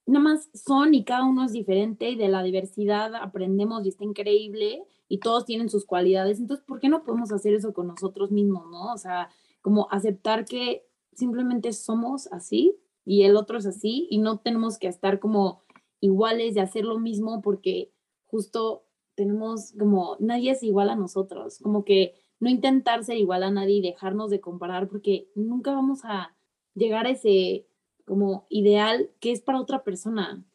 [0.06, 4.06] Nada más son y cada uno es diferente y de la diversidad aprendemos y está
[4.06, 6.40] increíble y todos tienen sus cualidades.
[6.40, 8.94] Entonces, ¿por qué no podemos hacer eso con nosotros mismos, no?
[8.94, 9.28] O sea,
[9.60, 14.88] como aceptar que simplemente somos así y el otro es así y no tenemos que
[14.88, 15.62] estar como
[16.00, 17.92] iguales de hacer lo mismo porque
[18.28, 23.52] justo tenemos como, nadie es igual a nosotros, como que no intentar ser igual a
[23.52, 26.36] nadie y dejarnos de comparar porque nunca vamos a
[26.76, 27.68] llegar a ese
[28.06, 30.46] como ideal que es para otra persona,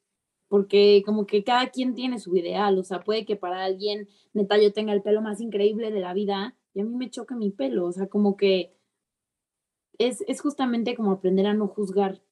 [0.49, 4.59] porque como que cada quien tiene su ideal, o sea, puede que para alguien, neta,
[4.61, 7.51] yo tenga el pelo más increíble de la vida y a mí me choca mi
[7.51, 8.75] pelo, o sea, como que
[9.99, 12.23] es, es justamente como aprender a no juzgar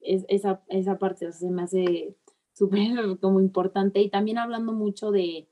[0.00, 2.16] esa, esa parte, o sea, se me hace
[2.54, 5.48] súper como importante y también hablando mucho de,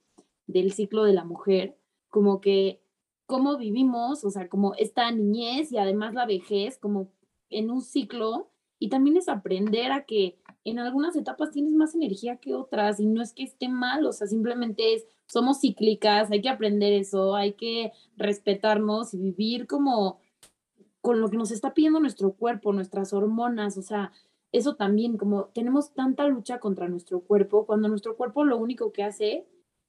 [0.46, 1.76] del ciclo de la mujer,
[2.08, 2.80] como que
[3.26, 7.10] cómo vivimos, o sea, como esta niñez y además la vejez, como
[7.50, 12.36] en un ciclo, y también es aprender a que en algunas etapas tienes más energía
[12.36, 16.40] que otras y no es que esté mal, o sea, simplemente es, somos cíclicas, hay
[16.40, 20.18] que aprender eso, hay que respetarnos y vivir como
[21.00, 24.12] con lo que nos está pidiendo nuestro cuerpo, nuestras hormonas, o sea,
[24.52, 29.02] eso también, como tenemos tanta lucha contra nuestro cuerpo, cuando nuestro cuerpo lo único que
[29.02, 29.46] hace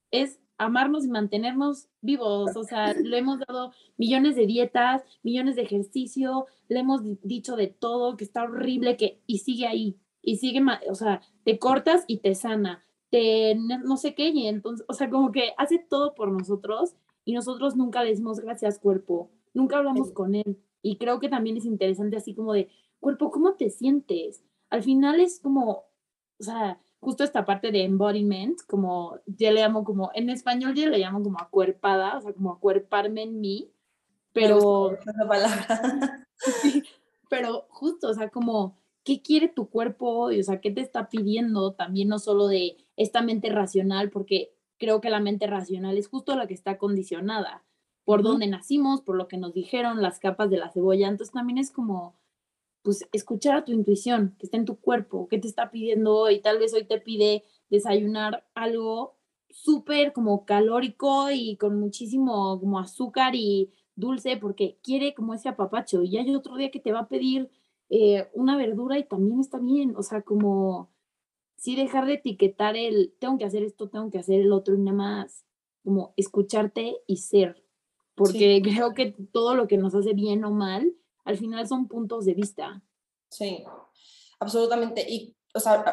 [0.10, 2.56] es amarnos y mantenernos vivos.
[2.56, 7.68] O sea, le hemos dado millones de dietas, millones de ejercicio, le hemos dicho de
[7.68, 12.18] todo, que está horrible, que, y sigue ahí, y sigue, o sea, te cortas y
[12.20, 16.32] te sana, te no sé qué, y entonces, o sea, como que hace todo por
[16.32, 16.96] nosotros
[17.26, 20.58] y nosotros nunca le decimos gracias cuerpo, nunca hablamos con él.
[20.82, 24.44] Y creo que también es interesante así como de, cuerpo, ¿cómo te sientes?
[24.74, 25.86] Al final es como,
[26.40, 30.90] o sea, justo esta parte de embodiment, como yo le llamo como, en español yo
[30.90, 33.70] le llamo como acuerpada, o sea, como acuerparme en mí,
[34.32, 34.98] pero...
[35.28, 36.28] palabra.
[37.30, 40.40] pero justo, o sea, como, ¿qué quiere tu cuerpo hoy?
[40.40, 41.74] O sea, ¿qué te está pidiendo?
[41.74, 46.36] También no solo de esta mente racional, porque creo que la mente racional es justo
[46.36, 47.64] la que está condicionada
[48.06, 51.10] por donde nacimos, por lo que nos dijeron, las capas de la cebolla.
[51.10, 52.16] Entonces también es como,
[52.84, 56.42] pues, escuchar a tu intuición, que está en tu cuerpo, qué te está pidiendo hoy.
[56.42, 59.18] Tal vez hoy te pide desayunar algo
[59.50, 66.04] súper como calórico y con muchísimo como azúcar y dulce porque quiere como ese apapacho.
[66.04, 67.50] Y hay otro día que te va a pedir
[67.90, 69.96] eh, una verdura y también está bien.
[69.96, 70.92] O sea, como
[71.56, 74.80] sí dejar de etiquetar el tengo que hacer esto, tengo que hacer el otro y
[74.80, 75.46] nada más
[75.84, 77.64] como escucharte y ser.
[78.16, 80.94] Porque creo que todo lo que nos hace bien o mal,
[81.26, 82.82] al final son puntos de vista.
[83.30, 83.64] Sí,
[84.40, 85.06] absolutamente.
[85.08, 85.84] Y, o sea,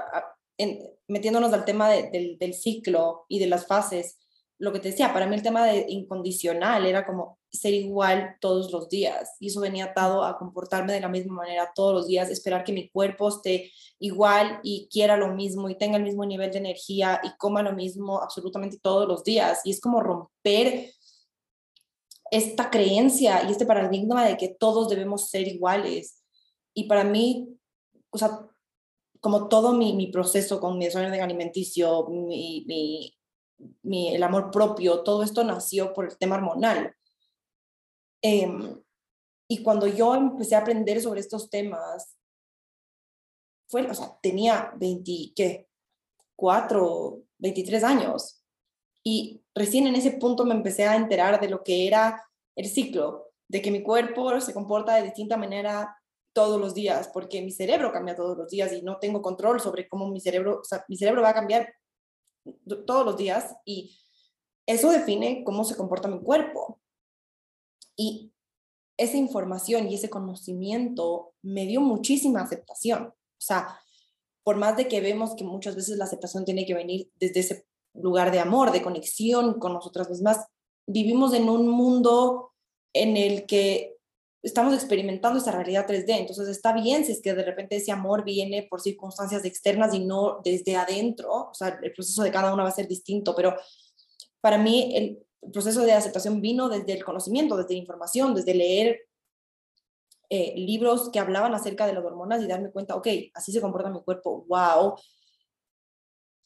[1.09, 4.19] metiéndonos al tema del, del ciclo y de las fases,
[4.61, 8.71] lo que te decía, para mí el tema de incondicional era como ser igual todos
[8.71, 12.29] los días y eso venía atado a comportarme de la misma manera todos los días,
[12.29, 16.53] esperar que mi cuerpo esté igual y quiera lo mismo y tenga el mismo nivel
[16.53, 20.91] de energía y coma lo mismo absolutamente todos los días y es como romper
[22.31, 26.21] esta creencia y este paradigma de que todos debemos ser iguales
[26.75, 27.59] y para mí,
[28.11, 28.47] o sea,
[29.21, 32.65] como todo mi, proceso con mi desorden alimenticio, mi,
[33.83, 36.97] mi el amor propio, todo esto nació por el tema hormonal.
[38.23, 38.83] Em,
[39.49, 42.17] y cuando yo empecé a aprender sobre estos temas,
[43.69, 48.43] fue, o sea, tenía 24, 23 años.
[49.05, 52.23] Y recién en ese punto me empecé a enterar de lo que era
[52.57, 55.97] el ciclo, de que mi cuerpo se comporta de distinta manera
[56.33, 59.89] todos los días, porque mi cerebro cambia todos los días y no tengo control sobre
[59.89, 61.73] cómo mi cerebro, mi cerebro va a cambiar
[62.87, 63.99] todos los días y
[64.67, 66.81] eso define cómo se comporta mi cuerpo.
[67.97, 68.33] Y
[68.97, 73.07] esa información y ese conocimiento me dio muchísima aceptación.
[73.07, 73.81] O sea,
[74.45, 77.67] por más de que vemos que muchas veces la aceptación tiene que venir desde ese
[77.95, 80.47] lugar de amor, de conexión con nosotras mismas,
[80.87, 82.53] vivimos en un mundo
[82.93, 83.97] en el que
[84.43, 88.25] estamos experimentando esta realidad 3D, entonces está bien si es que de repente ese amor
[88.25, 92.63] viene por circunstancias externas y no desde adentro, o sea, el proceso de cada uno
[92.63, 93.55] va a ser distinto, pero
[94.41, 95.19] para mí el
[95.53, 99.01] proceso de aceptación vino desde el conocimiento, desde la información, desde leer
[100.31, 103.91] eh, libros que hablaban acerca de las hormonas y darme cuenta, ok, así se comporta
[103.91, 104.95] mi cuerpo, wow,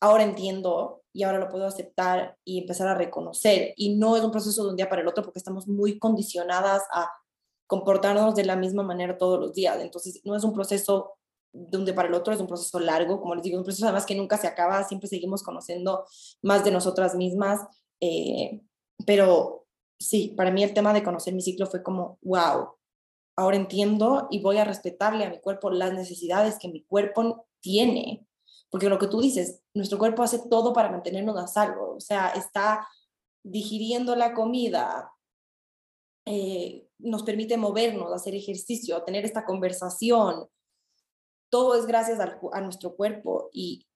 [0.04, 3.72] ahora entiendo y ahora lo puedo aceptar y empezar a reconocer.
[3.76, 6.82] Y no es un proceso de un día para el otro porque estamos muy condicionadas
[6.92, 7.10] a
[7.66, 9.78] comportarnos de la misma manera todos los días.
[9.80, 11.14] Entonces, no es un proceso
[11.52, 13.86] de un día para el otro, es un proceso largo, como les digo, un proceso
[13.86, 16.04] además que nunca se acaba, siempre seguimos conociendo
[16.42, 17.60] más de nosotras mismas,
[18.00, 18.60] eh,
[19.06, 19.64] pero
[19.98, 22.74] sí, para mí el tema de conocer mi ciclo fue como, wow,
[23.36, 28.26] ahora entiendo y voy a respetarle a mi cuerpo las necesidades que mi cuerpo tiene,
[28.74, 32.30] porque lo que tú dices, nuestro cuerpo hace todo para mantenernos a salvo, o sea,
[32.30, 32.84] está
[33.44, 35.12] digiriendo la comida,
[36.26, 40.48] eh, nos permite movernos, hacer ejercicio, tener esta conversación.
[41.52, 43.86] Todo es gracias a, nuestro cuerpo y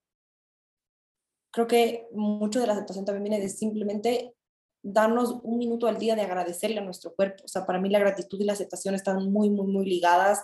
[1.51, 4.33] creo que mucho de la aceptación también viene de simplemente
[4.81, 7.43] darnos un minuto al día de agradecerle a nuestro cuerpo.
[7.43, 10.41] O sea, para mí la gratitud y la aceptación están muy, muy, muy ligadas,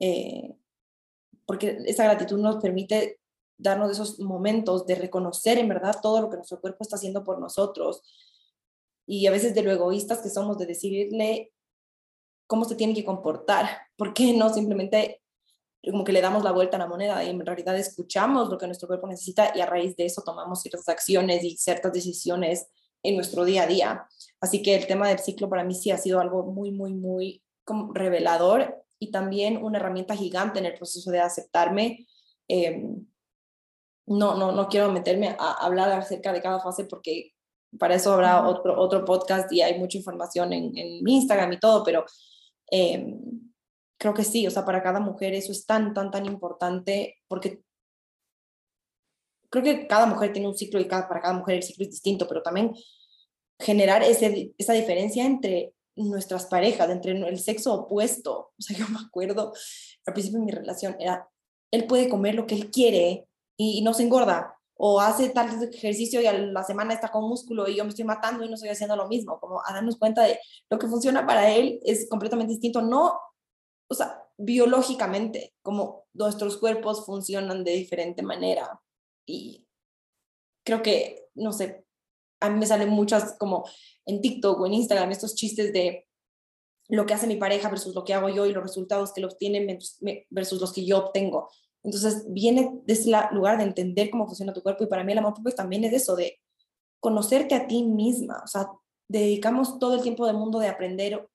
[0.00, 0.56] eh,
[1.44, 3.20] porque esa gratitud nos permite
[3.58, 7.40] darnos esos momentos de reconocer en verdad todo lo que nuestro cuerpo está haciendo por
[7.40, 8.02] nosotros,
[9.06, 11.52] y a veces de lo egoístas que somos de decirle
[12.46, 13.66] cómo se tiene que comportar,
[13.96, 15.22] ¿por qué no simplemente
[15.90, 18.66] como que le damos la vuelta a la moneda y en realidad escuchamos lo que
[18.66, 22.66] nuestro cuerpo necesita y a raíz de eso tomamos ciertas acciones y ciertas decisiones
[23.02, 24.08] en nuestro día a día.
[24.40, 27.42] Así que el tema del ciclo para mí sí ha sido algo muy, muy, muy
[27.94, 32.06] revelador y también una herramienta gigante en el proceso de aceptarme.
[32.48, 33.06] Em,
[34.08, 37.32] no, no, no quiero meterme a hablar acerca de cada fase porque
[37.78, 41.84] para eso habrá otro, otro podcast y hay mucha información en, en Instagram y todo,
[41.84, 42.04] pero
[42.70, 43.20] em,
[43.98, 47.62] creo que sí, o sea, para cada mujer eso es tan, tan, tan importante porque
[49.50, 51.90] creo que cada mujer tiene un ciclo y cada, para cada mujer el ciclo es
[51.90, 52.74] distinto, pero también
[53.58, 58.52] generar ese, esa diferencia entre nuestras parejas, entre el sexo opuesto.
[58.58, 59.52] O sea, yo me acuerdo
[60.06, 61.28] al principio de mi relación, era,
[61.70, 63.27] él puede comer lo que él quiere
[63.58, 67.68] y no se engorda, o hace tal ejercicio y a la semana está con músculo
[67.68, 70.22] y yo me estoy matando y no estoy haciendo lo mismo, como a darnos cuenta
[70.22, 70.38] de
[70.70, 73.18] lo que funciona para él es completamente distinto, no
[73.88, 78.80] o sea, biológicamente, como nuestros cuerpos funcionan de diferente manera.
[79.26, 79.66] Y
[80.64, 81.84] creo que, no sé,
[82.40, 83.64] a mí me salen muchas como
[84.04, 86.06] en TikTok o en Instagram estos chistes de
[86.88, 89.28] lo que hace mi pareja versus lo que hago yo y los resultados que lo
[89.28, 89.78] obtienen
[90.30, 91.50] versus los que yo obtengo.
[91.82, 95.18] Entonces viene de ese lugar de entender cómo funciona tu cuerpo y para mí el
[95.18, 96.38] amor propio también es eso, de
[97.00, 98.42] conocerte a ti misma.
[98.44, 98.68] O sea,
[99.08, 101.28] dedicamos todo el tiempo del mundo de aprender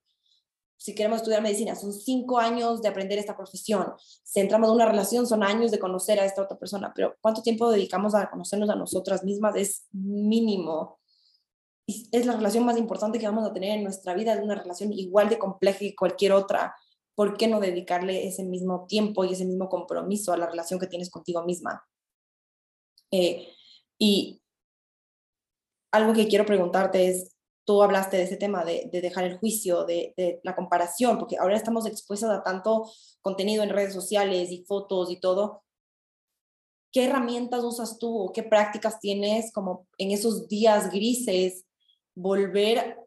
[0.83, 3.93] si queremos estudiar medicina, son cinco años de aprender esta profesión.
[4.21, 7.41] Si entramos en una relación, son años de conocer a esta otra persona, pero ¿cuánto
[7.41, 9.55] tiempo dedicamos a conocernos a nosotras mismas?
[9.55, 10.99] Es mínimo.
[11.87, 14.91] es la relación más importante que vamos a tener en nuestra vida, es una relación
[14.91, 16.75] igual de compleja que cualquier otra.
[17.15, 20.87] ¿Por qué no dedicarle ese mismo tiempo y ese mismo compromiso a la relación que
[20.87, 21.85] tienes contigo misma?
[23.11, 23.47] Eh,
[23.99, 24.41] y
[25.91, 30.41] algo que quiero preguntarte es, tú hablaste de ese tema de, dejar el juicio, de,
[30.43, 35.19] la comparación, porque ahora estamos expuestos a tanto contenido en redes sociales y fotos y
[35.19, 35.63] todo.
[36.91, 41.65] ¿Qué herramientas usas tú o qué prácticas tienes como en esos días grises
[42.15, 42.97] volver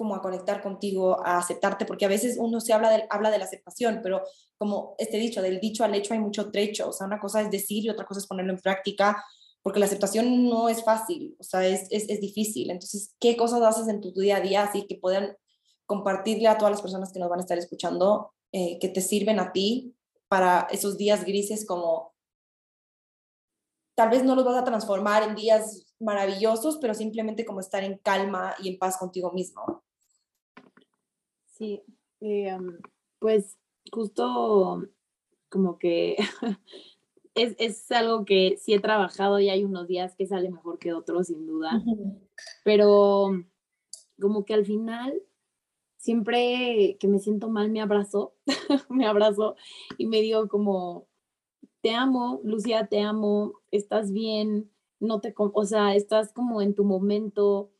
[0.00, 3.36] como a conectar contigo, a aceptarte, porque a veces uno se habla de, habla de
[3.36, 4.22] la aceptación, pero
[4.56, 7.50] como este dicho, del dicho al hecho hay mucho trecho, o sea, una cosa es
[7.50, 9.22] decir y otra cosa es ponerlo en práctica,
[9.60, 12.70] porque la aceptación no es fácil, o sea, es, es, difícil.
[12.70, 15.36] Entonces, ¿qué cosas haces en tu día a día así que puedan
[15.84, 19.38] compartirle a todas las personas que nos van a estar escuchando, eh, que te sirven
[19.38, 19.94] a ti
[20.28, 22.14] para esos días grises como
[23.94, 27.98] tal vez no los vas a transformar en días maravillosos, pero simplemente como estar en
[27.98, 29.84] calma y en paz contigo mismo.
[31.60, 31.82] Sí,
[32.22, 32.56] eh,
[33.18, 33.58] pues
[33.92, 34.82] justo
[35.50, 36.16] como que
[37.34, 40.94] es, es, algo que sí he trabajado y hay unos días que sale mejor que
[40.94, 41.82] otros, sin duda.
[42.64, 43.44] Pero
[44.18, 45.22] como que al final,
[45.98, 48.32] siempre que me siento mal, me abrazo,
[48.88, 49.54] me abrazo
[49.98, 51.08] y me digo como,
[51.82, 56.84] te amo, Lucía, te amo, estás bien, no te, o sea, estás como en tu
[56.84, 57.70] momento,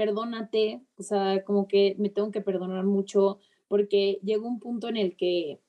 [0.00, 4.96] perdónate, o sea, como que me tengo que perdonar mucho porque llegó un punto en
[4.96, 5.60] el que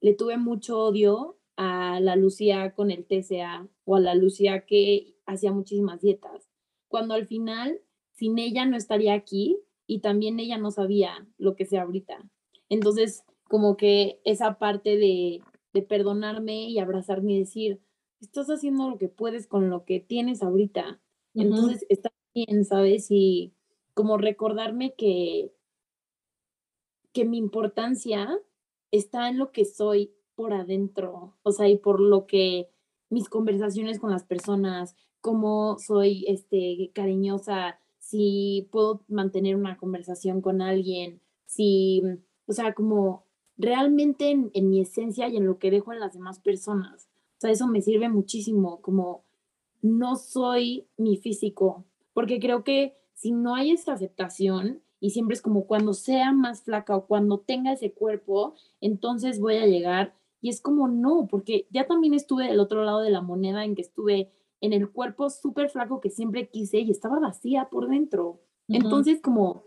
[0.00, 5.14] le tuve mucho odio a la Lucía con el TCA o a la Lucía que
[5.24, 6.50] hacía muchísimas dietas,
[6.88, 11.64] cuando al final sin ella no estaría aquí y también ella no sabía lo que
[11.64, 12.28] sea ahorita.
[12.68, 17.80] Entonces, como que esa parte de, de perdonarme y abrazarme y decir,
[18.20, 21.00] estás haciendo lo que puedes con lo que tienes ahorita.
[21.34, 23.12] Entonces, está bien, ¿sabes?
[23.12, 23.52] Y
[23.96, 25.54] como recordarme que,
[27.14, 28.28] que mi importancia
[28.90, 32.68] está en lo que soy por adentro, o sea, y por lo que
[33.08, 40.60] mis conversaciones con las personas, cómo soy este, cariñosa, si puedo mantener una conversación con
[40.60, 42.02] alguien, si,
[42.44, 43.24] o sea, como
[43.56, 47.08] realmente en, en, mi esencia y en lo que dejo en las demás personas.
[47.38, 49.24] O sea, eso me sirve muchísimo, como
[49.80, 55.42] no soy mi físico, porque creo que si no hay esa aceptación, y siempre es
[55.42, 60.48] como cuando sea más flaca o cuando tenga ese cuerpo, entonces voy a llegar y
[60.48, 63.82] es como, no, porque ya también estuve del otro lado de la moneda en que
[63.82, 68.40] estuve en el cuerpo súper flaco que siempre quise y estaba vacía por dentro.
[68.68, 69.64] Entonces, como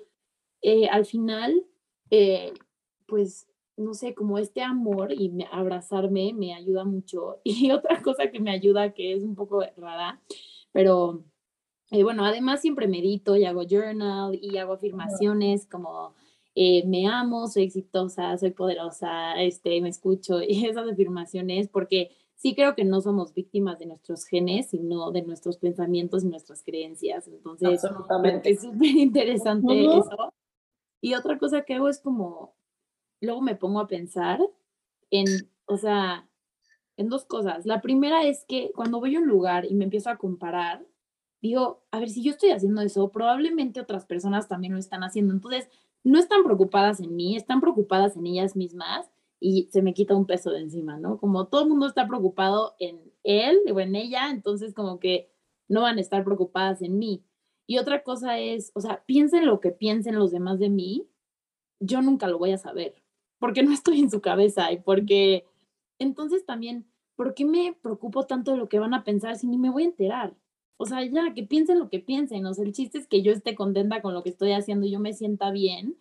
[0.62, 1.66] eh, al final,
[2.12, 2.54] eh,
[3.08, 7.42] pues, no sé, como este amor y abrazarme me ayuda mucho.
[7.44, 10.22] Y otra cosa que me ayuda, que es un poco rara,
[10.72, 11.24] pero
[11.92, 16.14] eh, bueno, además siempre medito y hago journal y hago afirmaciones como
[16.56, 22.56] eh, me amo, soy exitosa, soy poderosa, este, me escucho y esas afirmaciones, porque sí
[22.56, 27.28] creo que no somos víctimas de nuestros genes, sino de nuestros pensamientos y nuestras creencias.
[27.28, 27.84] Entonces,
[28.44, 30.34] es súper interesante eso.
[31.02, 32.56] Y otra cosa que hago es como,
[33.22, 34.40] luego me pongo a pensar
[35.12, 35.26] en,
[35.66, 36.28] o sea,
[36.98, 37.66] en dos cosas.
[37.66, 40.86] La primera es que cuando voy a un lugar y me empiezo a comparar,
[41.42, 45.34] digo, a ver, si yo estoy haciendo eso, probablemente otras personas también lo están haciendo.
[45.34, 45.70] Entonces,
[46.04, 49.10] no están preocupadas en mí, están preocupadas en ellas mismas
[49.40, 51.18] y se me quita un peso de encima, ¿no?
[51.18, 55.32] Como todo el mundo está preocupado en él o en ella, entonces como que
[55.68, 57.24] no van a estar preocupadas en mí.
[57.68, 61.08] Y otra cosa es, o sea, piensen lo que piensen los demás de mí,
[61.80, 62.96] yo nunca lo voy a saber,
[63.40, 65.46] porque no estoy en su cabeza y porque
[66.00, 69.58] entonces también, ¿por qué me preocupo tanto de lo que van a pensar si ni
[69.58, 70.36] me voy a enterar?
[70.82, 72.46] O sea, ya, que piensen lo que piensen.
[72.46, 75.02] O sea, el chiste es que yo esté contenta con lo que estoy haciendo, yo
[75.02, 75.98] me sienta bien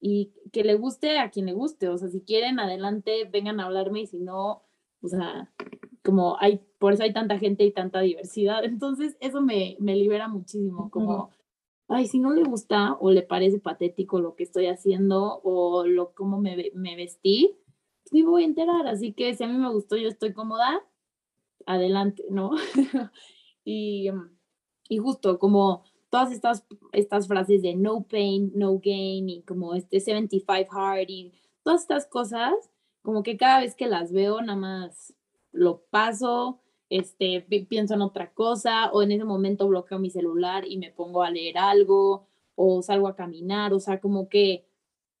[0.00, 1.88] y que le guste a quien le guste.
[1.88, 4.62] O sea, si quieren, adelante, vengan a hablarme y si no,
[5.02, 5.52] o sea,
[6.04, 8.64] como hay, por eso hay tanta gente y tanta diversidad.
[8.64, 11.30] Entonces, eso me, me libera muchísimo, como
[11.88, 16.14] ay, si no le gusta o le parece patético lo que estoy haciendo o lo
[16.14, 17.56] cómo me, me vestí,
[18.04, 18.86] pues ni voy a enterar.
[18.86, 20.84] Así que si a mí me gustó, yo estoy cómoda,
[21.66, 22.52] adelante, ¿no?
[23.64, 24.10] y,
[24.88, 30.00] y justo como todas estas, estas frases de no pain, no gain y como este
[30.00, 31.32] 75 hard y
[31.62, 32.52] todas estas cosas,
[33.02, 35.14] como que cada vez que las veo nada más
[35.52, 40.76] lo paso, este, pienso en otra cosa o en ese momento bloqueo mi celular y
[40.76, 44.66] me pongo a leer algo o salgo a caminar, o sea, como que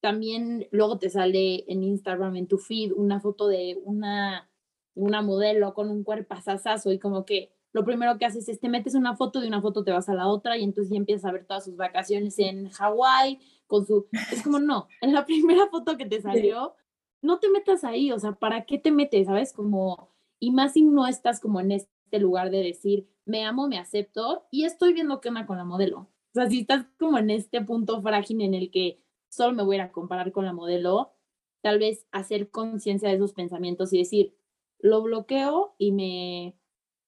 [0.00, 4.50] también luego te sale en Instagram, en tu feed, una foto de una,
[4.94, 8.68] una modelo con un cuerpo asasazo y como que lo primero que haces es te
[8.68, 11.24] metes una foto, de una foto te vas a la otra y entonces ya empiezas
[11.24, 14.06] a ver todas sus vacaciones en Hawái con su...
[14.32, 16.74] Es como, no, en la primera foto que te salió,
[17.22, 19.26] no te metas ahí, o sea, ¿para qué te metes?
[19.26, 19.52] ¿Sabes?
[19.52, 23.78] Como, y más si no estás como en este lugar de decir, me amo, me
[23.78, 26.00] acepto y estoy viendo qué onda con la modelo.
[26.00, 29.78] O sea, si estás como en este punto frágil en el que solo me voy
[29.78, 31.12] a comparar con la modelo,
[31.60, 34.34] tal vez hacer conciencia de esos pensamientos y decir,
[34.78, 36.56] lo bloqueo y me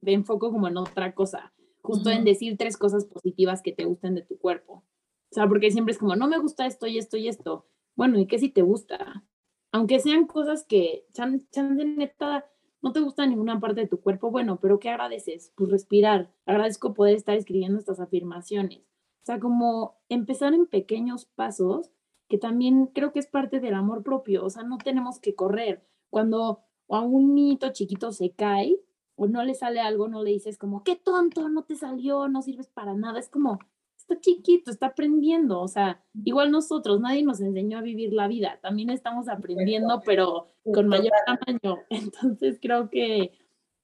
[0.03, 4.14] me enfoco como en otra cosa, justo en decir tres cosas positivas que te gusten
[4.14, 4.84] de tu cuerpo.
[5.30, 7.66] O sea, porque siempre es como, no me gusta esto y esto y esto.
[7.96, 9.24] Bueno, ¿y qué si te gusta?
[9.70, 12.46] Aunque sean cosas que, chan, chan de neta,
[12.82, 15.53] no te gusta ninguna parte de tu cuerpo, bueno, pero ¿qué agradeces?
[15.57, 16.34] Pues respirar.
[16.44, 18.80] Agradezco poder estar escribiendo estas afirmaciones.
[19.22, 21.92] O sea, como empezar en pequeños pasos,
[22.28, 24.44] que también creo que es parte del amor propio.
[24.44, 25.86] O sea, no tenemos que correr.
[26.11, 28.80] Cuando a un niñito chiquito se cae,
[29.16, 32.42] o no le sale algo, no le dices como, qué tonto, no te salió, no
[32.42, 33.18] sirves para nada.
[33.18, 33.58] Es como,
[33.96, 35.60] está chiquito, está aprendiendo.
[35.60, 38.58] O sea, igual nosotros, nadie nos enseñó a vivir la vida.
[38.62, 41.78] También estamos aprendiendo, pero con mayor tamaño.
[41.90, 43.32] Entonces creo que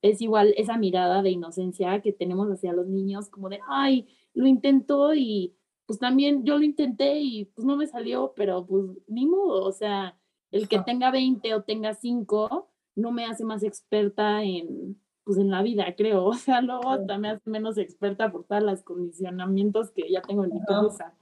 [0.02, 4.46] es igual esa mirada de inocencia que tenemos hacia los niños, como de, ay, lo
[4.46, 5.54] intentó y
[5.86, 9.64] pues también yo lo intenté y pues no me salió, pero pues ni modo.
[9.64, 10.18] O sea,
[10.50, 15.50] el que tenga 20 o tenga 5 no me hace más experta en pues en
[15.50, 16.24] la vida, creo.
[16.24, 20.54] O sea, luego también hace menos experta por todos los condicionamientos que ya tengo en
[20.54, 21.14] mi cabeza.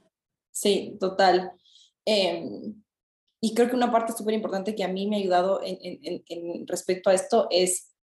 [0.52, 1.50] Sí, total.
[2.04, 2.84] Em,
[3.40, 6.22] y creo que una parte súper importante que a mí me ha ayudado en, en,
[6.28, 7.96] en, respecto a esto es,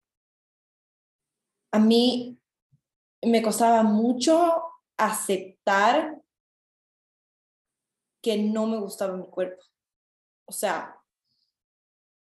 [1.71, 2.39] a mí
[3.21, 4.55] me costaba mucho
[4.97, 6.19] aceptar
[8.23, 9.61] que no me gustaba mi cuerpo.
[10.45, 10.95] O sea,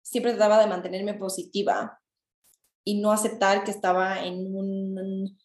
[0.01, 2.00] siempre trataba de mantenerme positiva,
[2.83, 5.37] y no aceptar que estaba en un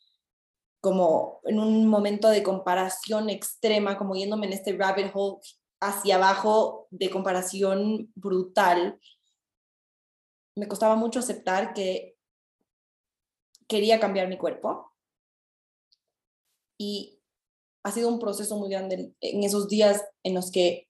[0.80, 5.40] como en un momento de comparación extrema, como yéndome en este rabbit hole
[5.80, 9.00] hacia abajo de comparación brutal,
[10.56, 12.16] me costaba mucho aceptar que
[13.68, 14.92] quería cambiar mi cuerpo.
[16.78, 17.20] Y
[17.84, 20.88] ha sido un proceso muy grande en esos días en los que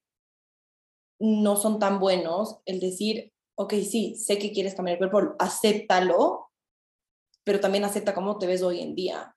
[1.18, 6.51] no son tan buenos, el decir, ok, sí, sé que quieres cambiar el cuerpo, acéptalo,
[7.45, 9.37] pero también acepta cómo te ves hoy en día.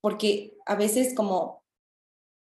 [0.00, 1.62] Porque a veces como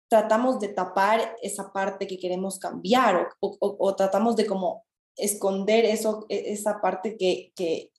[0.09, 4.85] tratamos de tapar esa parte que queremos cambiar o, tratamos de como
[5.17, 7.91] esconder eso, e, esa parte que, que,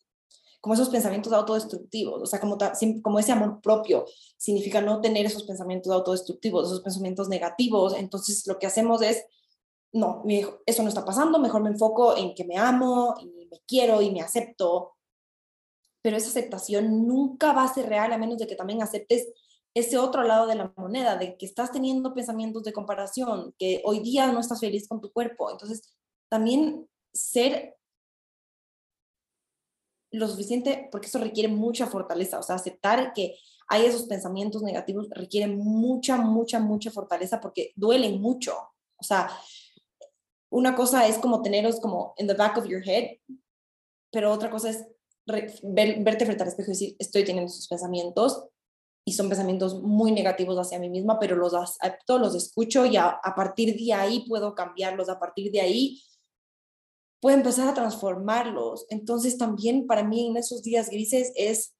[0.62, 2.58] como esos pensamientos autodestructivos, o sea, como,
[3.02, 4.06] como ese amor propio
[4.38, 9.26] significa no tener esos pensamientos autodestructivos, esos pensamientos negativos, entonces lo que hacemos es
[9.98, 10.24] no,
[10.66, 14.12] eso no está pasando, mejor me enfoco en que me amo y me quiero y
[14.12, 14.94] me acepto.
[16.02, 19.28] Pero esa aceptación nunca va a ser real a menos de que también aceptes
[19.74, 24.00] ese otro lado de la moneda, de que estás teniendo pensamientos de comparación, que hoy
[24.00, 25.52] día no estás feliz con tu cuerpo.
[25.52, 25.94] Entonces,
[26.30, 27.76] también ser
[30.12, 33.38] lo suficiente, porque eso requiere mucha fortaleza, o sea, aceptar que
[33.68, 38.56] hay esos pensamientos negativos requiere mucha, mucha, mucha fortaleza porque duelen mucho.
[38.98, 39.30] O sea,
[40.50, 43.18] una cosa es como tenerlos como in the back of your head,
[44.12, 44.86] pero otra cosa es
[45.26, 48.46] verte frente al espejo y decir, estoy teniendo esos pensamientos
[49.06, 53.08] y son pensamientos muy negativos hacia mí misma, pero los acepto, los escucho y a,
[53.10, 56.02] a partir de ahí puedo cambiarlos, a partir de ahí
[57.22, 58.86] puedo empezar a transformarlos.
[58.90, 61.77] Entonces también para mí en esos días grises es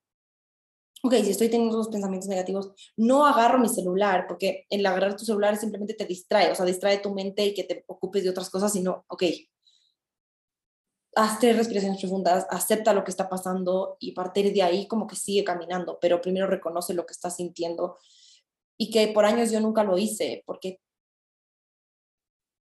[1.08, 5.26] ok, si estoy teniendo unos pensamientos negativos, no agarro mi celular, porque el agarrar tu
[5.26, 8.50] celular simplemente te distrae, o sea, distrae tu mente y que te ocupes de otras
[8.50, 9.24] cosas, sino, ok,
[11.16, 15.08] haz tres respiraciones profundas, acepta lo que está pasando y a partir de ahí como
[15.08, 17.98] que sigue caminando, pero primero reconoce lo que estás sintiendo
[18.78, 20.82] y que por años yo nunca lo hice porque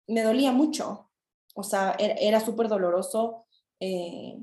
[0.07, 1.11] me dolía mucho,
[1.53, 3.45] o sea, era, súper doloroso
[3.79, 4.39] eh,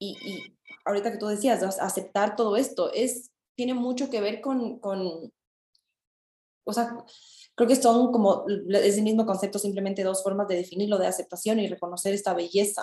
[0.00, 0.16] y
[0.84, 5.32] ahorita que tú decías, aceptar todo esto, es, tiene mucho que ver con, con,
[6.64, 6.96] o sea,
[7.54, 11.60] creo que son como, es el mismo concepto, simplemente dos formas de definirlo, de aceptación
[11.60, 12.82] y reconocer esta belleza,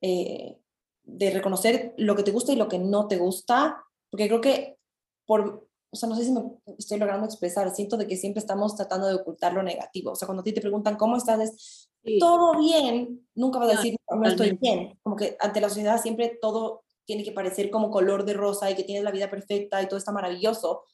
[0.00, 0.56] eh,
[1.02, 4.78] de reconocer lo que te gusta y lo que no te gusta, porque creo que
[5.26, 6.42] por, o sea, no sé si me
[6.78, 10.26] estoy logrando expresar, siento de que siempre estamos tratando de ocultar lo negativo, o sea,
[10.26, 14.26] cuando a ti te preguntan cómo estás, es todo bien, nunca vas a decir, no
[14.26, 18.34] estoy bien, como que ante la sociedad siempre todo tiene que parecer como color de
[18.34, 20.84] rosa y que tienes la vida perfecta y todo está maravilloso.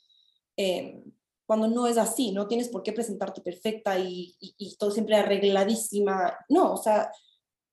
[0.57, 1.03] Eh,
[1.47, 4.37] cuando no es así, no tienes por qué presentarte perfecta y,
[4.79, 6.37] todo siempre arregladísima.
[6.49, 7.11] No, o sea,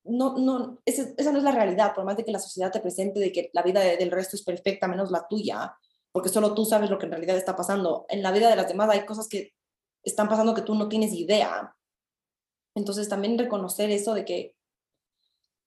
[0.03, 3.19] no, no, esa, no es la realidad, por más de que la sociedad te presente
[3.19, 5.75] de que la vida del resto es perfecta menos la tuya,
[6.11, 8.05] porque solo tú sabes lo que en realidad está pasando.
[8.09, 9.53] En la vida de las demás hay cosas que
[10.03, 11.75] están pasando que tú no tienes idea.
[12.75, 14.55] Entonces también reconocer eso de que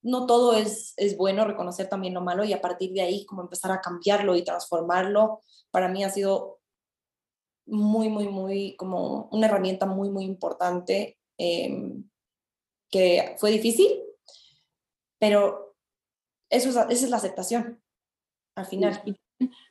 [0.07, 3.43] no todo es, es bueno, reconocer también lo malo y a partir de ahí como
[3.43, 5.41] empezar a cambiarlo y transformarlo,
[5.73, 6.61] para mí ha sido
[7.67, 12.09] muy, muy, muy, como una herramienta muy, muy importante em,
[12.89, 14.01] que fue difícil,
[15.19, 15.75] pero
[16.51, 17.83] eso es, esa es la aceptación
[18.55, 19.03] al final.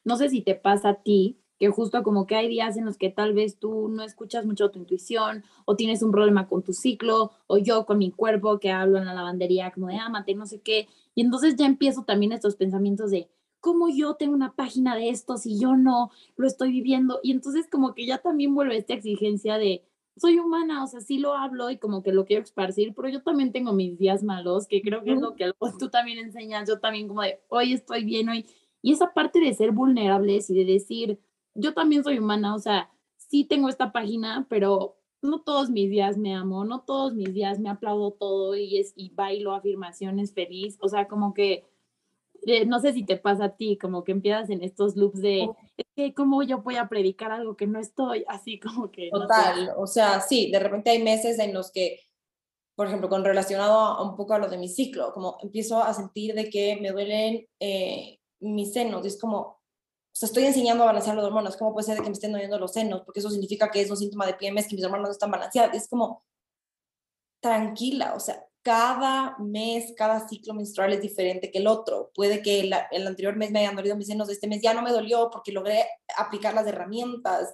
[0.03, 2.97] No sé si te pasa a ti, que justo como que hay días en los
[2.97, 6.73] que tal vez tú no escuchas mucho tu intuición o tienes un problema con tu
[6.73, 10.45] ciclo o yo con mi cuerpo que hablo en la lavandería como de ámate, no
[10.45, 10.87] sé qué.
[11.13, 13.29] Y entonces ya empiezo también estos pensamientos de
[13.59, 17.19] cómo yo tengo una página de esto si yo no lo estoy viviendo.
[17.23, 19.83] Y entonces como que ya también vuelve esta exigencia de
[20.17, 23.21] soy humana, o sea, sí lo hablo y como que lo quiero esparcir, pero yo
[23.21, 26.79] también tengo mis días malos, que creo que es lo que tú también enseñas, yo
[26.79, 28.45] también como de hoy estoy bien, hoy.
[28.81, 31.19] Y esa parte de ser vulnerables y de decir,
[31.55, 36.17] yo también soy humana, o sea, sí tengo esta página, pero no todos mis días
[36.17, 40.77] me amo, no todos mis días me aplaudo todo y, es, y bailo afirmaciones feliz,
[40.81, 41.65] o sea, como que,
[42.45, 45.49] eh, no sé si te pasa a ti, como que empiezas en estos loops de,
[45.77, 49.09] es que cómo yo voy a predicar algo que no estoy, así como que...
[49.09, 51.99] Total, o sea, sí, de repente hay meses en los que,
[52.75, 55.93] por ejemplo, con relacionado a un poco a lo de mi ciclo, como empiezo a
[55.93, 59.64] sentir de que me duelen eh, mis senos, y es como,
[60.15, 62.31] o sea, estoy enseñando a balancear los hormonas, ¿cómo puede ser de que me estén
[62.31, 63.01] doliendo los senos?
[63.01, 65.75] Porque eso significa que es un síntoma de PMS, que mis hormonas no están balanceadas.
[65.75, 66.23] Es como,
[67.41, 72.11] tranquila, o sea, cada mes, cada ciclo menstrual es diferente que el otro.
[72.15, 74.91] Puede que el, anterior mes me hayan dolido mis senos, este mes ya no me
[74.91, 75.85] dolió porque logré
[76.17, 77.53] aplicar las herramientas.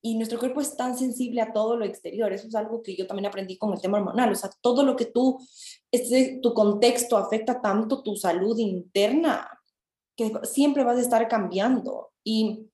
[0.00, 2.32] Y nuestro cuerpo es tan sensible a todo lo exterior.
[2.32, 4.30] Eso es algo que yo también aprendí con el tema hormonal.
[4.30, 5.36] O sea, todo lo que tú,
[5.90, 9.48] este, tu contexto afecta tanto tu salud interna
[10.16, 12.68] que siempre vas a estar cambiando y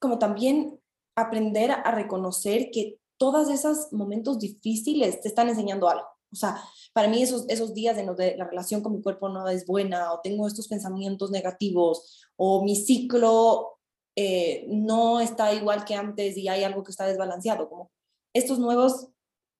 [0.00, 0.80] como también
[1.16, 6.06] aprender a reconocer que todos esos momentos difíciles te están enseñando algo.
[6.32, 6.62] O sea,
[6.92, 9.66] para mí esos, esos días en los de la relación con mi cuerpo no es
[9.66, 13.78] buena, o tengo estos pensamientos negativos, o mi ciclo
[14.16, 17.90] eh, no está igual que antes y hay algo que está desbalanceado, como
[18.32, 19.08] estos nuevos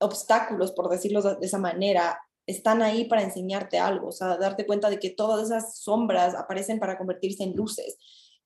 [0.00, 2.18] obstáculos, por decirlo de esa manera,
[2.50, 6.78] están ahí para enseñarte algo, o sea, darte cuenta de que todas esas sombras aparecen
[6.78, 7.96] para convertirse en luces,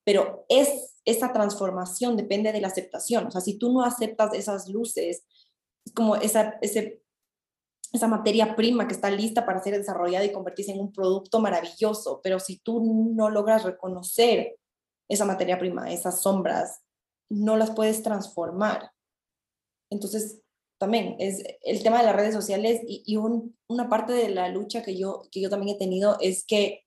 [0.03, 4.67] pero es esa transformación depende de la aceptación, o sea, si tú no aceptas esas
[4.69, 5.23] luces,
[5.85, 10.79] es como esa, esa materia prima que está lista para ser desarrollada y convertirse en
[10.79, 14.57] un producto maravilloso, pero si tú no logras reconocer
[15.09, 16.81] esa materia prima, esas sombras,
[17.29, 18.91] no las puedes transformar.
[19.91, 20.41] Entonces,
[20.85, 24.83] también es el tema de las redes sociales y, un, una parte de la lucha
[24.83, 26.83] que yo, que yo también he tenido es que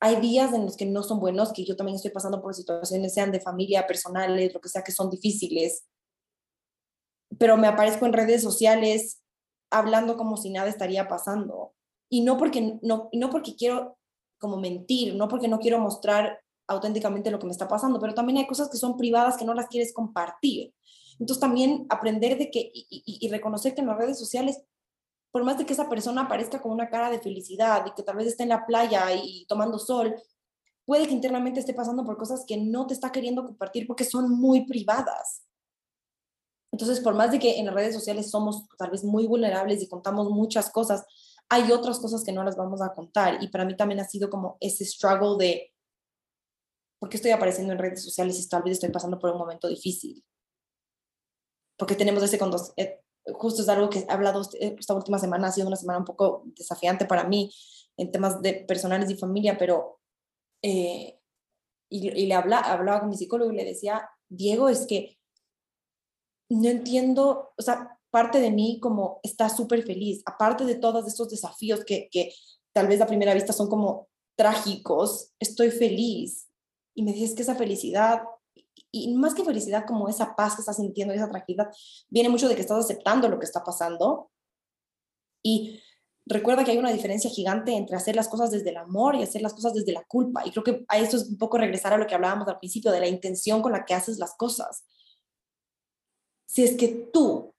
[0.00, 3.14] hay días en los que no son buenos, que yo también estoy pasando por situaciones,
[3.14, 5.88] sean de familia, personales, lo que sea, que son difíciles,
[7.36, 9.20] pero me aparezco en redes sociales
[9.68, 11.74] hablando como si nada estaría pasando.
[12.08, 13.98] Y no porque, no, no porque quiero
[14.38, 16.38] como mentir, no porque no quiero mostrar
[16.68, 19.52] auténticamente lo que me está pasando, pero también hay cosas que son privadas que no
[19.52, 20.72] las quieres compartir.
[21.18, 24.62] Entonces también aprender de que y, reconocer que en las redes sociales,
[25.30, 28.16] por más de que esa persona aparezca con una cara de felicidad y que tal
[28.16, 30.14] vez esté en la playa y, tomando sol,
[30.84, 34.30] puede que internamente esté pasando por cosas que no te está queriendo compartir porque son
[34.30, 35.44] muy privadas.
[36.70, 39.88] Entonces, por más de que en las redes sociales somos tal vez muy vulnerables y
[39.88, 41.04] contamos muchas cosas,
[41.48, 43.42] hay otras cosas que no las vamos a contar.
[43.42, 45.72] Y para mí también ha sido como ese struggle de,
[46.98, 49.66] ¿por qué estoy apareciendo en redes sociales y tal vez estoy pasando por un momento
[49.68, 50.22] difícil?
[51.78, 53.00] Porque tenemos ese condos, eh,
[53.34, 56.04] justo es algo que he hablado este, esta última semana, ha sido una semana un
[56.04, 57.52] poco desafiante para mí
[57.96, 60.00] en temas de personales y familia, pero,
[60.62, 61.18] eh,
[61.90, 65.18] y, le habla, hablaba con mi psicólogo y le decía, Diego, es que
[66.50, 71.28] no entiendo, o sea, parte de mí como está súper feliz, aparte de todos estos
[71.28, 72.32] desafíos que, que
[72.72, 76.48] tal vez a primera vista son como trágicos, estoy feliz.
[76.94, 78.22] Y me dices que esa felicidad
[78.90, 81.70] y más que felicidad, como esa paz que estás sintiendo, esa tranquilidad,
[82.08, 84.30] viene mucho de que estás aceptando lo que está pasando.
[85.42, 85.80] Y
[86.26, 89.42] recuerda que hay una diferencia gigante entre hacer las cosas desde el amor y hacer
[89.42, 90.46] las cosas desde la culpa.
[90.46, 92.92] Y creo que a esto es un poco regresar a lo que hablábamos al principio,
[92.92, 94.84] de la intención con la que haces las cosas.
[96.46, 97.54] Si es que tú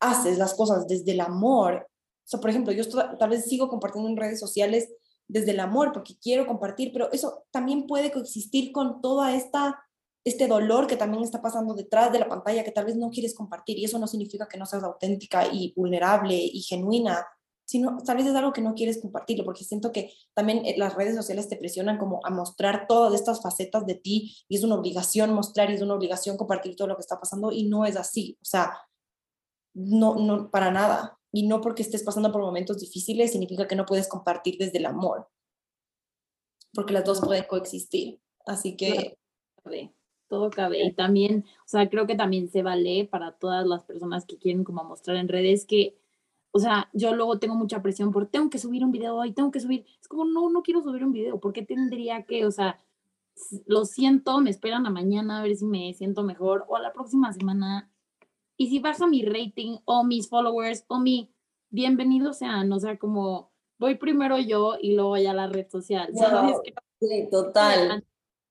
[0.00, 1.88] haces las cosas desde el amor,
[2.24, 2.84] o sea, por ejemplo, yo
[3.18, 4.90] tal vez sigo compartiendo en redes sociales
[5.28, 9.83] desde el amor porque quiero compartir, pero eso también puede coexistir con toda esta
[10.24, 13.34] este dolor que también está pasando detrás de la pantalla que tal vez no quieres
[13.34, 17.26] compartir y eso no significa que no seas auténtica y vulnerable y genuina,
[17.66, 20.94] sino tal vez es algo que no quieres compartirlo porque siento que también eh, las
[20.94, 24.76] redes sociales te presionan como a mostrar todas estas facetas de ti y es una
[24.76, 27.96] obligación mostrar y es una obligación compartir todo lo que está pasando y no es
[27.96, 28.72] así, o sea,
[29.74, 31.18] no, no, para nada.
[31.32, 34.86] Y no porque estés pasando por momentos difíciles significa que no puedes compartir desde el
[34.86, 35.28] amor,
[36.72, 38.20] porque las dos pueden coexistir.
[38.46, 39.18] Así que
[40.28, 40.84] todo cabe.
[40.84, 44.64] Y también, o sea, creo que también se vale para todas las personas que quieren
[44.64, 45.96] como mostrar en redes que,
[46.50, 49.50] o sea, yo luego tengo mucha presión por tengo que subir un video hoy, tengo
[49.50, 49.84] que subir.
[50.00, 52.78] Es como, no, no quiero subir un video, ¿por qué tendría que, o sea,
[53.66, 56.92] lo siento, me esperan a mañana a ver si me siento mejor o a la
[56.92, 57.90] próxima semana.
[58.56, 61.32] Y si baja mi rating o mis followers o mi
[61.70, 66.12] bienvenido sean, o sea, como voy primero yo y luego ya la red social.
[67.00, 68.04] Sí, total.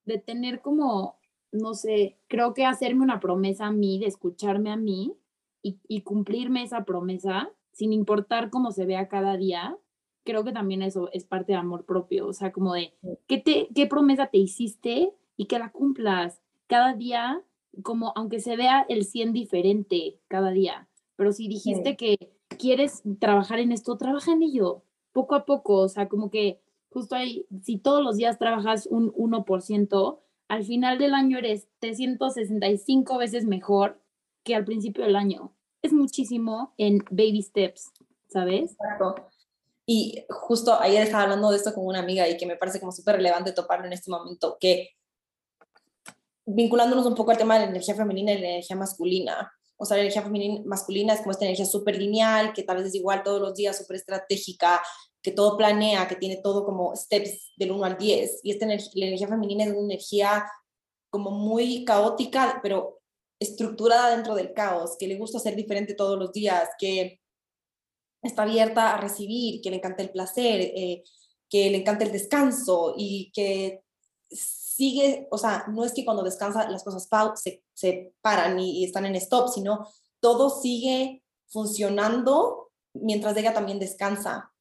[0.05, 1.17] De tener como
[1.54, 5.16] no sé, creo que hacerme una promesa a mí, de escucharme a mí
[5.62, 9.78] y, cumplirme esa promesa, sin importar cómo se vea cada día,
[10.26, 12.93] creo que también eso es parte de amor propio, o sea, como de,
[13.28, 17.41] ¿qué, te, qué promesa te hiciste y que la cumplas cada día,
[17.82, 22.18] como aunque se vea el 100 diferente cada día, pero si dijiste que
[22.58, 24.84] quieres trabajar en esto, trabaja en ello,
[25.14, 29.14] poco a poco, o sea, como que justo ahí, si todos los días trabajas un
[29.14, 30.20] 1%,
[30.54, 33.99] al final del año eres 365 veces mejor
[34.43, 35.51] que al principio del año.
[35.82, 37.91] Es muchísimo en baby steps,
[38.28, 38.74] ¿sabes?
[38.74, 39.16] Exacto.
[39.88, 42.91] Y justo ayer estaba hablando de esto con una amiga y que me parece como
[42.91, 44.91] súper relevante toparlo en este momento, que
[46.45, 49.51] vinculándonos un poco al tema de la energía femenina y la energía masculina.
[49.76, 52.86] O sea, la energía femenina, masculina es como esta energía súper lineal, que tal vez
[52.86, 54.84] es igual todos los días, súper estratégica,
[55.24, 58.41] que todo planea, que tiene todo como steps del 1 al 10.
[58.43, 60.45] Y esta energía, la energía femenina es una energía
[61.09, 62.99] como muy caótica, pero
[63.39, 67.21] estructurada dentro del caos, que le gusta ser diferente todos los días, que
[68.21, 71.03] está abierta a recibir, que le encanta el placer, eh,
[71.49, 73.84] que le encanta el descanso y que
[74.30, 78.86] sigue, o sea, no es que cuando descansa las cosas se, se paran y, y
[78.86, 79.88] están en stop, sino
[80.19, 84.53] todo sigue funcionando mientras ella también descansa.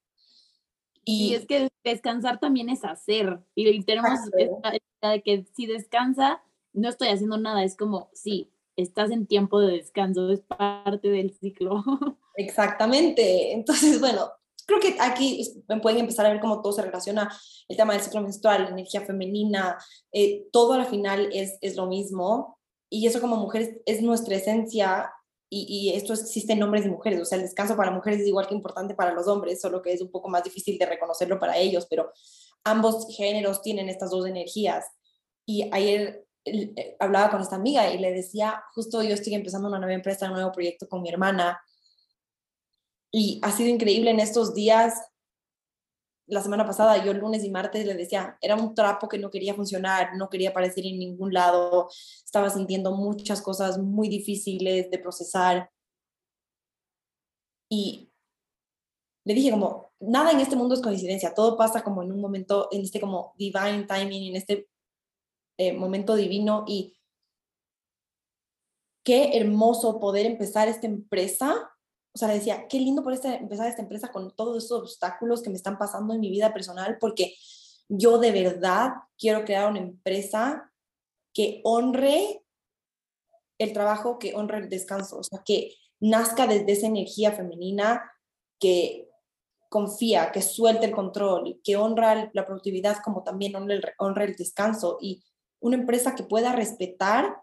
[1.04, 3.40] Y, es que descansar también es hacer.
[3.54, 6.42] Y tenemos esta idea de que si descansa,
[6.72, 7.64] no estoy haciendo nada.
[7.64, 11.82] Es como, sí, estás en tiempo de descanso, es parte del ciclo.
[12.36, 13.52] Exactamente.
[13.52, 14.30] Entonces, bueno,
[14.66, 17.32] creo que aquí pueden empezar a ver cómo todo se relaciona,
[17.68, 19.76] el tema del ciclo menstrual, energía femenina,
[20.12, 22.58] eh, todo al final es, es lo mismo.
[22.88, 25.10] Y eso como mujeres es nuestra esencia
[25.54, 28.46] y, esto existe en hombres y mujeres, o sea, el descanso para mujeres es igual
[28.46, 31.58] que importante para los hombres, solo que es un poco más difícil de reconocerlo para
[31.58, 32.10] ellos, pero
[32.64, 34.86] ambos géneros tienen estas dos energías.
[35.44, 39.78] Y ayer eh, hablaba con esta amiga y le decía, justo yo estoy empezando una
[39.78, 41.60] nueva empresa, un nuevo proyecto con mi hermana,
[43.10, 44.94] y ha sido increíble en estos días
[46.26, 49.54] la semana pasada, yo lunes y martes le decía, era un trapo que no quería
[49.54, 51.88] funcionar, no quería aparecer en ningún lado,
[52.24, 55.70] estaba sintiendo muchas cosas muy difíciles de procesar.
[57.68, 58.12] Y
[59.24, 62.68] le dije como, nada en este mundo es coincidencia, todo pasa como en un momento,
[62.70, 64.68] en este como divine timing, en este
[65.58, 66.96] eh, momento divino y
[69.04, 71.71] qué hermoso poder empezar esta empresa
[72.14, 75.42] o sea, le decía, qué lindo por esta, empezar esta empresa con todos esos obstáculos
[75.42, 77.34] que me están pasando en mi vida personal, porque
[77.88, 80.70] yo de verdad quiero crear una empresa
[81.32, 82.44] que honre
[83.58, 88.12] el trabajo, que honre el descanso, o sea, que nazca desde esa energía femenina
[88.58, 89.08] que
[89.70, 94.34] confía, que suelte el control, que honra la productividad como también honra el, honra el
[94.34, 95.24] descanso y
[95.60, 97.40] una empresa que pueda respetar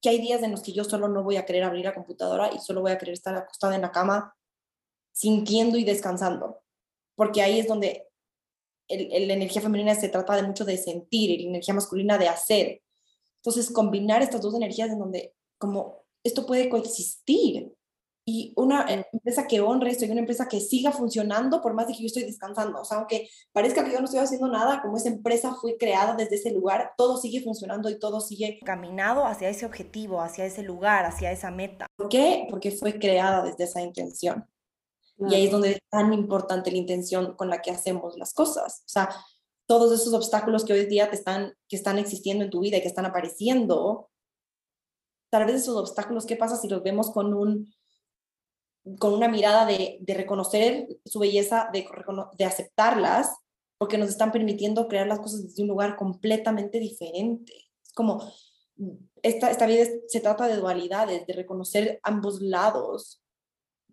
[0.00, 2.50] que hay días en los que yo solo no voy a querer abrir la computadora
[2.54, 4.34] y solo voy a querer estar acostada en la cama
[5.12, 6.62] sintiendo y descansando,
[7.16, 8.08] porque ahí es donde
[8.88, 12.80] la energía femenina se trata de mucho de sentir y la energía masculina de hacer.
[13.36, 17.74] Entonces, combinar estas dos energías en donde como esto puede coexistir
[18.30, 21.86] y una eh, empresa que honre esto y una empresa que siga funcionando por más
[21.86, 22.78] de que yo estoy descansando.
[22.78, 26.14] O sea, aunque parezca que yo no estoy haciendo nada, como esa empresa fue creada
[26.14, 30.62] desde ese lugar, todo sigue funcionando y todo sigue caminado hacia ese objetivo, hacia ese
[30.62, 31.86] lugar, hacia esa meta.
[31.96, 32.46] ¿Por qué?
[32.50, 34.46] Porque fue creada desde esa intención.
[35.26, 38.82] Y ahí es donde es tan importante la intención con la que hacemos las cosas.
[38.84, 39.08] O sea,
[39.66, 42.82] todos esos obstáculos que hoy día te están, que están existiendo en tu vida y
[42.82, 44.10] que están apareciendo,
[45.30, 47.72] tal vez esos obstáculos, ¿qué pasa si los vemos con un
[48.98, 51.86] con una mirada de, reconocer su belleza, de,
[52.36, 53.36] de aceptarlas,
[53.78, 57.52] porque nos están permitiendo crear las cosas desde un lugar completamente diferente.
[57.84, 58.22] Es como,
[59.22, 63.22] esta, esta vida se trata de dualidades, de reconocer ambos lados,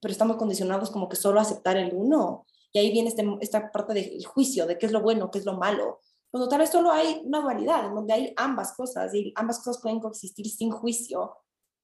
[0.02, 2.46] pero estamos condicionados como que solo aceptar el uno.
[2.72, 5.46] Y ahí viene este, esta parte del juicio, de qué es lo bueno, qué es
[5.46, 6.02] lo malo.
[6.30, 9.82] Cuando tal vez solo hay una dualidad, en donde hay ambas cosas, y ambas cosas
[9.82, 11.38] pueden coexistir sin juicio.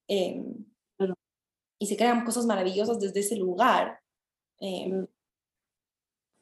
[0.08, 0.44] Eh,
[1.82, 4.02] y se crean cosas maravillosas desde ese lugar.
[4.60, 5.08] Em,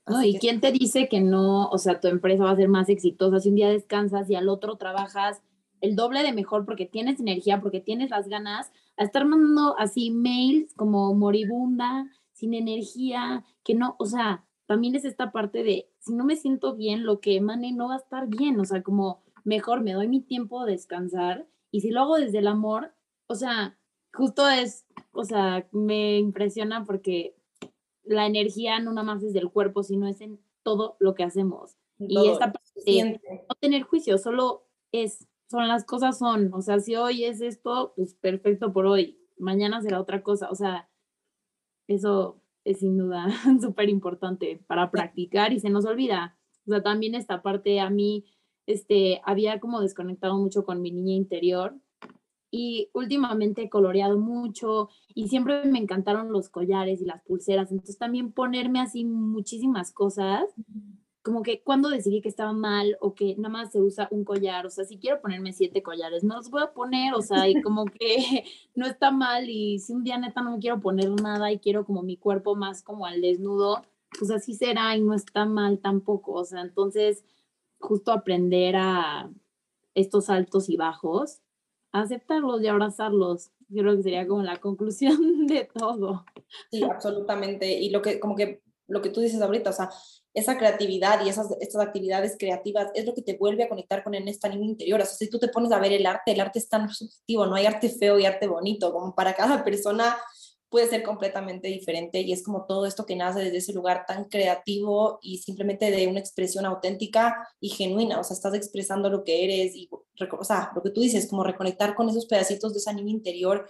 [0.05, 2.89] no, ¿y quién te dice que no, o sea, tu empresa va a ser más
[2.89, 5.41] exitosa si un día descansas y al otro trabajas
[5.79, 10.11] el doble de mejor porque tienes energía, porque tienes las ganas, a estar mandando así
[10.11, 16.15] mails como moribunda, sin energía, que no, o sea, también es esta parte de, si
[16.15, 19.21] no me siento bien, lo que emane no va a estar bien, o sea, como
[19.45, 22.93] mejor me doy mi tiempo de descansar y si lo hago desde el amor,
[23.27, 23.78] o sea,
[24.13, 27.35] justo es, o sea, me impresiona porque
[28.03, 31.77] la energía no nada más es del cuerpo, sino es en todo lo que hacemos.
[31.99, 36.95] y esta parte no tener juicio, solo es, son las cosas son, o sea, si
[36.95, 40.89] hoy es esto, pues perfecto por hoy, mañana será otra cosa, o sea,
[41.87, 43.27] eso es sin duda
[43.61, 46.37] súper importante para practicar y se nos olvida.
[46.67, 48.25] O sea, también esta parte a mí,
[48.67, 51.75] este, había como desconectado mucho con mi niña interior
[52.51, 57.97] y últimamente he coloreado mucho y siempre me encantaron los collares y las pulseras, entonces
[57.97, 60.45] también ponerme así muchísimas cosas,
[61.21, 64.65] como que cuando decidí que estaba mal o que nada más se usa un collar,
[64.65, 67.53] o sea, si quiero ponerme siete collares, no los voy a poner, o sea, y
[67.61, 68.43] como que
[68.75, 71.85] no está mal y si un día neta no me quiero poner nada y quiero
[71.85, 73.83] como mi cuerpo más como al desnudo,
[74.17, 77.23] pues así será y no está mal tampoco, o sea, entonces
[77.79, 79.29] justo aprender a
[79.93, 81.41] estos altos y bajos
[81.91, 83.51] aceptarlos y abrazarlos.
[83.69, 85.17] Yo creo que sería como la conclusión
[85.47, 86.25] de todo.
[86.71, 87.71] Sí, absolutamente.
[87.71, 89.89] Y lo que, como que, lo que tú dices ahorita, o sea,
[90.33, 94.13] esa creatividad y esas estas actividades creativas es lo que te vuelve a conectar con
[94.13, 95.01] esta niña interior.
[95.01, 97.45] O sea, si tú te pones a ver el arte, el arte es tan subjetivo,
[97.45, 100.17] no hay arte feo y arte bonito, como para cada persona
[100.69, 104.25] puede ser completamente diferente y es como todo esto que nace desde ese lugar tan
[104.25, 109.43] creativo y simplemente de una expresión auténtica y genuina, o sea, estás expresando lo que
[109.43, 112.93] eres y, o sea, lo que tú dices, como reconectar con esos pedacitos de esa
[112.93, 113.67] niña interior,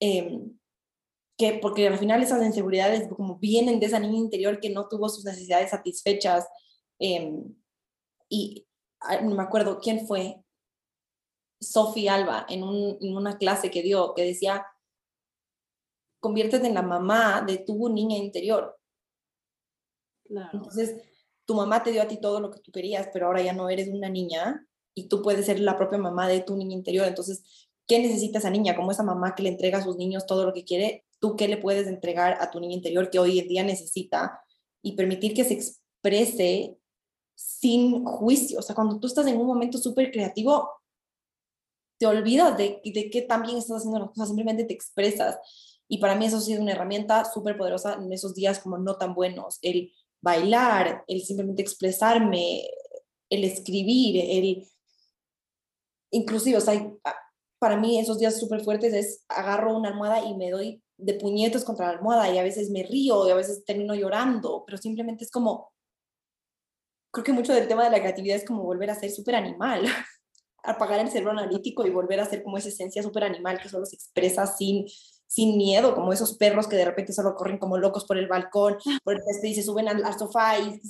[0.00, 0.56] em,
[1.36, 5.08] que porque al final esas inseguridades como vienen de esa niña interior que no tuvo
[5.08, 6.46] sus necesidades satisfechas
[6.98, 7.54] em,
[8.28, 8.66] y
[9.22, 10.42] me acuerdo quién fue,
[11.60, 14.64] Sophie Alba, en, un, en una clase que dio, que decía,
[16.20, 18.78] conviértete en la mamá de tu niña interior.
[20.52, 20.96] Entonces,
[21.44, 23.70] tu mamá te dio a ti todo lo que tú querías, pero ahora ya no
[23.70, 27.06] eres una niña y tú puedes ser la propia mamá de tu niña interior.
[27.06, 28.76] Entonces, ¿qué necesita esa niña?
[28.76, 31.48] Como esa mamá que le entrega a sus niños todo lo que quiere, ¿tú qué
[31.48, 34.42] le puedes entregar a tu niña interior que hoy en día necesita?
[34.82, 36.76] Y permitir que se exprese
[37.34, 38.58] sin juicio.
[38.58, 40.68] O sea, cuando tú estás en un momento súper creativo,
[41.98, 45.36] te olvidas de, de qué tan bien estás haciendo las cosas, simplemente te expresas.
[45.88, 48.96] Y para mí eso ha sido una herramienta súper poderosa en esos días como no
[48.96, 49.58] tan buenos.
[49.62, 52.62] El bailar, el simplemente expresarme,
[53.30, 54.68] el escribir, el...
[56.10, 56.90] Inclusive, o sea,
[57.58, 61.64] para mí esos días súper fuertes es agarro una almohada y me doy de puñetos
[61.64, 65.24] contra la almohada y a veces me río y a veces termino llorando, pero simplemente
[65.24, 65.72] es como,
[67.12, 69.84] creo que mucho del tema de la creatividad es como volver a ser súper animal,
[70.62, 73.86] apagar el cerebro analítico y volver a ser como esa esencia súper animal que solo
[73.86, 74.86] se expresa sin,
[75.28, 78.78] sin miedo, como esos perros que de repente solo corren como locos por el balcón,
[79.04, 80.80] por el y se suben al, sofá y,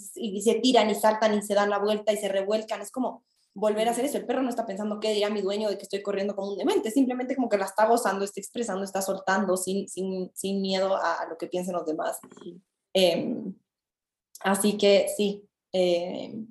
[0.41, 2.80] se tiran y saltan y se dan la vuelta y se revuelcan.
[2.80, 4.16] Es como volver a hacer eso.
[4.16, 6.57] El perro no está pensando qué dirá mi dueño de que estoy corriendo como un
[6.57, 10.97] demente, simplemente como que la está gozando, está expresando, está soltando sin, sin, sin miedo
[10.97, 12.18] a, lo que piensen los demás.
[12.95, 13.53] Em,
[14.43, 16.47] así que sí, em,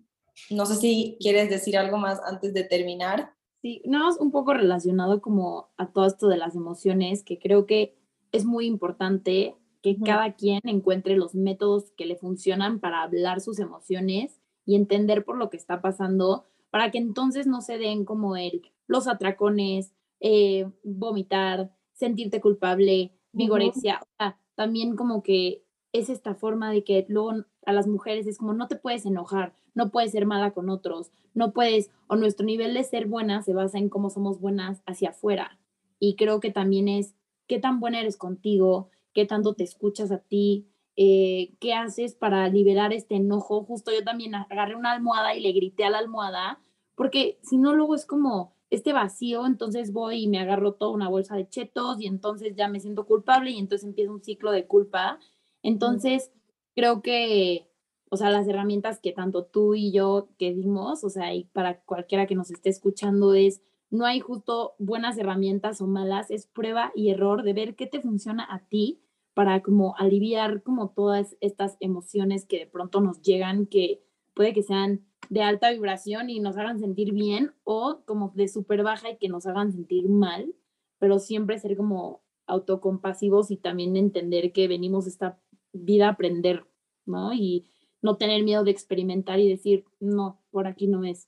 [0.49, 3.33] no sé si quieres decir algo más antes de terminar.
[3.61, 7.65] Sí, no, es un poco relacionado como a todo esto de las emociones, que creo
[7.65, 7.97] que
[8.31, 13.59] es muy importante que cada quien encuentre los métodos que le funcionan para hablar sus
[13.59, 18.35] emociones y entender por lo que está pasando, para que entonces no se den como
[18.35, 25.63] el, los atracones, eh, vomitar, sentirte culpable, vigorexia, o sea, también como que
[25.93, 29.53] es esta forma de que luego a las mujeres es como no te puedes enojar,
[29.73, 33.53] no puedes ser mala con otros, no puedes, o nuestro nivel de ser buena se
[33.53, 35.59] basa en cómo somos buenas hacia afuera.
[35.99, 37.15] Y creo que también es
[37.47, 42.47] qué tan buena eres contigo, qué tanto te escuchas a ti, eh, qué haces para
[42.49, 43.63] liberar este enojo.
[43.63, 46.59] Justo yo también agarré una almohada y le grité a la almohada,
[46.95, 51.07] porque si no, luego es como este vacío, entonces voy y me agarro toda una
[51.07, 54.65] bolsa de chetos y entonces ya me siento culpable y entonces empieza un ciclo de
[54.65, 55.19] culpa.
[55.63, 56.31] Entonces,
[56.75, 57.69] creo que,
[58.09, 61.81] o sea, las herramientas que tanto tú y yo que dimos, o sea, y para
[61.81, 66.91] cualquiera que nos esté escuchando es, no hay justo buenas herramientas o malas, es prueba
[66.95, 69.01] y error de ver qué te funciona a ti
[69.33, 74.03] para como aliviar como todas estas emociones que de pronto nos llegan, que
[74.33, 78.83] puede que sean de alta vibración y nos hagan sentir bien o como de súper
[78.83, 80.53] baja y que nos hagan sentir mal,
[80.99, 85.39] pero siempre ser como autocompasivos y también entender que venimos esta
[85.83, 86.65] vida aprender,
[87.05, 87.33] ¿no?
[87.33, 87.69] Y
[88.01, 91.27] no tener miedo de experimentar y decir, no, por aquí no es,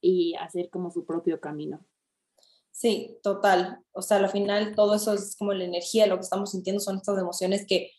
[0.00, 1.84] y hacer como su propio camino.
[2.70, 3.84] Sí, total.
[3.92, 6.96] O sea, al final todo eso es como la energía, lo que estamos sintiendo son
[6.96, 7.92] estas emociones que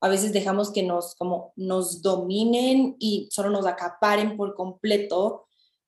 [0.00, 5.46] a veces dejamos que nos como nos dominen y solo nos acaparen por completo.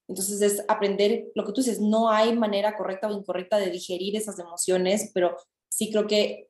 [0.08, 4.16] Entonces es aprender lo que tú dices, no hay manera correcta o incorrecta de digerir
[4.16, 5.36] esas emociones, pero
[5.68, 6.49] sí creo que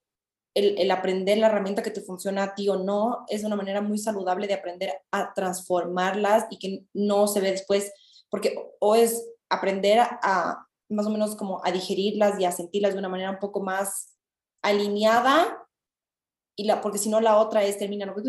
[0.54, 3.98] el, aprender la herramienta que te funciona a ti o no es una manera muy
[3.98, 7.92] saludable de aprender a transformarlas y que no se ve después,
[8.30, 12.98] porque o es aprender a, más o menos como a digerirlas y a sentirlas de
[12.98, 14.16] una manera un poco más
[14.62, 15.56] alineada,
[16.56, 18.22] y la, porque si no la otra es termina lo que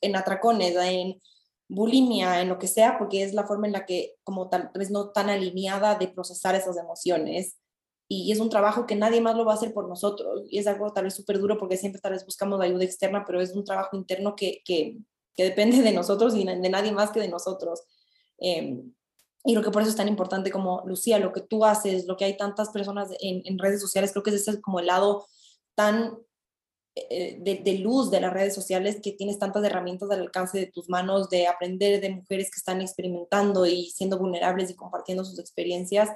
[0.00, 1.20] en atracones, en
[1.68, 4.90] bulimia, en lo que sea, porque es la forma en la que como tal vez
[4.90, 7.56] no tan alineada de procesar esas emociones
[8.08, 10.66] y es un trabajo que nadie más lo va a hacer por nosotros y es
[10.66, 13.64] algo tal vez súper duro porque siempre tal vez buscamos ayuda externa, pero es un
[13.64, 14.98] trabajo interno que, que,
[15.34, 17.82] que depende de nosotros y de nadie más que de nosotros.
[18.38, 18.92] Em,
[19.44, 22.16] y lo que por eso es tan importante como Lucía, lo que tú haces, lo
[22.16, 25.26] que hay tantas personas en, redes sociales, creo que ese es como el lado
[25.74, 26.16] tan
[26.94, 30.88] eh, de, luz de las redes sociales que tienes tantas herramientas al alcance de tus
[30.88, 36.08] manos, de aprender de mujeres que están experimentando y siendo vulnerables y compartiendo sus experiencias.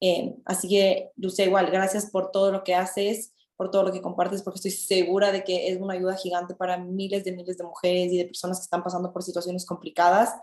[0.00, 4.00] Eh, así que, Lucía, igual, gracias por todo lo que haces, por todo lo que
[4.00, 7.64] compartes, porque estoy segura de que es una ayuda gigante para miles de miles de
[7.64, 10.34] mujeres y de personas que están pasando por situaciones complicadas.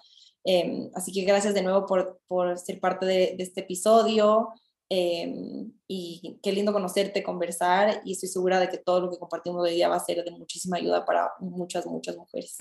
[0.43, 4.49] Eh, así que gracias de nuevo por, por ser parte de, de este episodio.
[4.89, 9.63] Eh, y qué lindo conocerte, conversar y estoy segura de que todo lo que compartimos
[9.63, 12.57] hoy día va a ser de muchísima ayuda para muchas, muchas mujeres.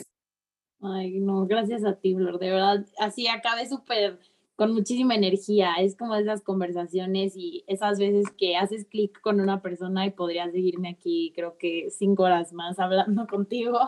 [0.81, 4.19] Ay, no, gracias a ti, Flor, de verdad, así acabé súper
[4.57, 5.75] con muchísima energía.
[5.81, 10.53] Es como esas conversaciones y esas veces que haces clic con una persona y podrías
[10.53, 13.79] seguirme aquí, creo que cinco horas más hablando contigo.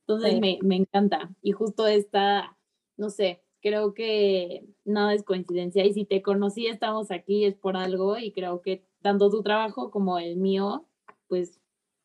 [0.00, 1.30] Entonces me, me encanta.
[1.42, 2.56] Y justo esta,
[2.96, 5.84] no sé, creo que nada es coincidencia.
[5.84, 8.18] Y si te conocí, estamos aquí, es por algo.
[8.18, 10.86] Y creo que tanto tu trabajo como el mío,
[11.28, 11.60] pues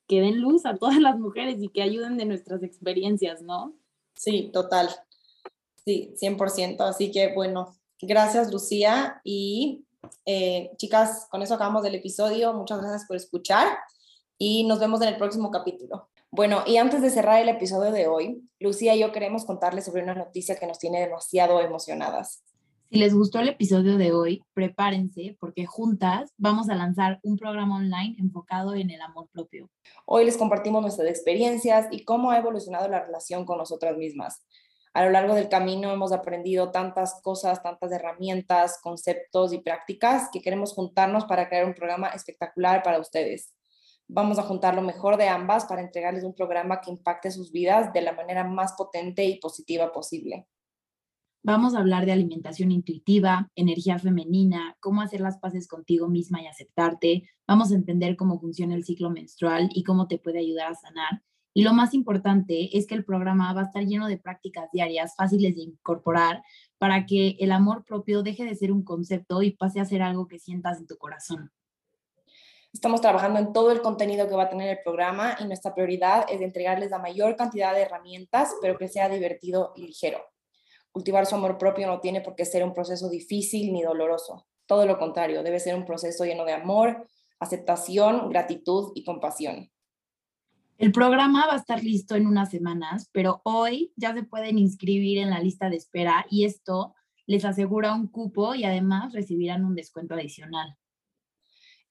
[0.07, 3.75] que den luz a todas las mujeres y que ayuden de nuestras experiencias, ¿no?
[4.13, 4.89] Sí, total.
[5.83, 6.81] Sí, 100%.
[6.81, 9.21] Así que bueno, Gracias, Lucía.
[9.23, 9.85] Y
[10.25, 12.53] eh, chicas, con eso acabamos del episodio.
[12.53, 13.77] Muchas gracias por escuchar
[14.37, 16.09] y nos vemos en el próximo capítulo.
[16.31, 20.03] Bueno, y antes de cerrar el episodio de hoy, Lucía y yo queremos contarles sobre
[20.03, 22.43] una noticia que nos tiene demasiado emocionadas.
[22.89, 27.77] Si les gustó el episodio de hoy, prepárense porque juntas vamos a lanzar un programa
[27.77, 29.69] online enfocado en el amor propio.
[30.05, 34.43] Hoy les compartimos nuestras experiencias y cómo ha evolucionado la relación con nosotras mismas
[34.95, 40.41] a lo largo del camino hemos aprendido tantas cosas, tantas herramientas, conceptos y prácticas que
[40.41, 43.53] queremos juntarnos para crear un programa espectacular para ustedes.
[44.07, 47.91] Vamos a juntar lo mejor de ambas para entregarles un programa que impacte sus vidas
[47.91, 50.47] de la manera más potente y positiva posible.
[51.43, 56.47] Vamos a hablar de alimentación intuitiva, energía femenina, cómo hacer las paces contigo misma y
[56.47, 57.29] aceptarte.
[57.45, 61.21] Vamos a entender cómo funciona el ciclo menstrual y cómo te puede ayudar a sanar.
[61.57, 65.15] Y lo más importante es que el programa va a estar lleno de prácticas diarias
[65.15, 66.43] fáciles de incorporar
[66.77, 70.27] para que el amor propio deje de ser un concepto y pase a ser algo
[70.27, 71.53] que sientas en tu corazón.
[72.73, 76.25] Estamos trabajando en todo el contenido que va a tener el programa y nuestra prioridad
[76.29, 80.19] es entregarles la mayor cantidad de herramientas, pero que sea divertido y ligero.
[80.91, 84.45] Cultivar su amor propio no tiene por qué ser un proceso difícil ni doloroso.
[84.65, 87.07] Todo lo contrario, debe ser un proceso lleno de amor,
[87.39, 89.71] aceptación, gratitud y compasión.
[90.77, 95.19] El programa va a estar listo en unas semanas, pero hoy ya se pueden inscribir
[95.19, 96.93] en la lista de espera y esto
[97.25, 100.75] les asegura un cupo y además recibirán un descuento adicional.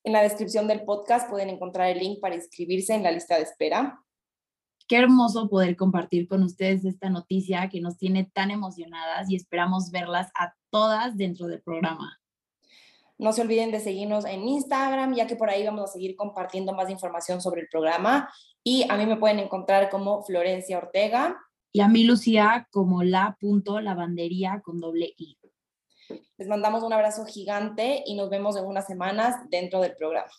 [0.03, 3.45] En la descripción del podcast pueden encontrar el link para inscribirse en la lista de
[3.45, 4.05] espera.
[4.87, 9.91] Qué hermoso poder compartir con ustedes esta noticia que nos tiene tan emocionadas y esperamos
[9.91, 12.20] verlas a todas dentro del programa.
[13.16, 16.74] No se olviden de seguirnos en Instagram, ya que por ahí vamos a seguir compartiendo
[16.74, 18.28] más información sobre el programa.
[18.67, 21.39] Y a mí me pueden encontrar como Florencia Ortega.
[21.71, 25.39] Y a mí, Lucía, como la punto lavandería con doble I.
[26.39, 30.31] Les mandamos un abrazo gigante y nos vemos en unas semanas dentro del programa.